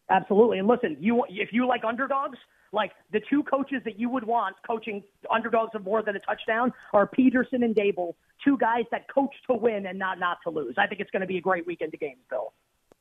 Absolutely. 0.09 0.59
And 0.59 0.67
listen, 0.67 0.97
you 0.99 1.25
if 1.29 1.49
you 1.51 1.67
like 1.67 1.83
underdogs, 1.83 2.37
like 2.71 2.91
the 3.11 3.21
two 3.29 3.43
coaches 3.43 3.81
that 3.83 3.99
you 3.99 4.09
would 4.09 4.23
want 4.23 4.55
coaching 4.65 5.03
underdogs 5.29 5.75
of 5.75 5.83
more 5.83 6.01
than 6.01 6.15
a 6.15 6.19
touchdown 6.19 6.71
are 6.93 7.07
Pederson 7.07 7.63
and 7.63 7.75
Daboll, 7.75 8.13
two 8.43 8.57
guys 8.57 8.85
that 8.91 9.11
coach 9.13 9.33
to 9.47 9.55
win 9.55 9.85
and 9.85 9.99
not 9.99 10.19
not 10.19 10.37
to 10.43 10.49
lose. 10.49 10.75
I 10.77 10.87
think 10.87 11.01
it's 11.01 11.11
going 11.11 11.21
to 11.21 11.27
be 11.27 11.37
a 11.37 11.41
great 11.41 11.67
weekend 11.67 11.93
of 11.93 11.99
games, 11.99 12.21
Bill. 12.29 12.53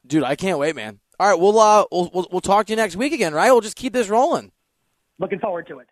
Dude, 0.06 0.24
I 0.24 0.36
can't 0.36 0.58
wait, 0.58 0.74
man. 0.76 1.00
All 1.18 1.28
right, 1.28 1.38
we'll 1.38 1.58
uh 1.58 1.84
we'll, 1.92 2.10
we'll, 2.12 2.26
we'll 2.32 2.40
talk 2.40 2.66
to 2.66 2.72
you 2.72 2.76
next 2.76 2.96
week 2.96 3.12
again, 3.12 3.34
right? 3.34 3.50
We'll 3.52 3.60
just 3.60 3.76
keep 3.76 3.92
this 3.92 4.08
rolling. 4.08 4.52
Looking 5.18 5.38
forward 5.38 5.66
to 5.68 5.78
it. 5.78 5.88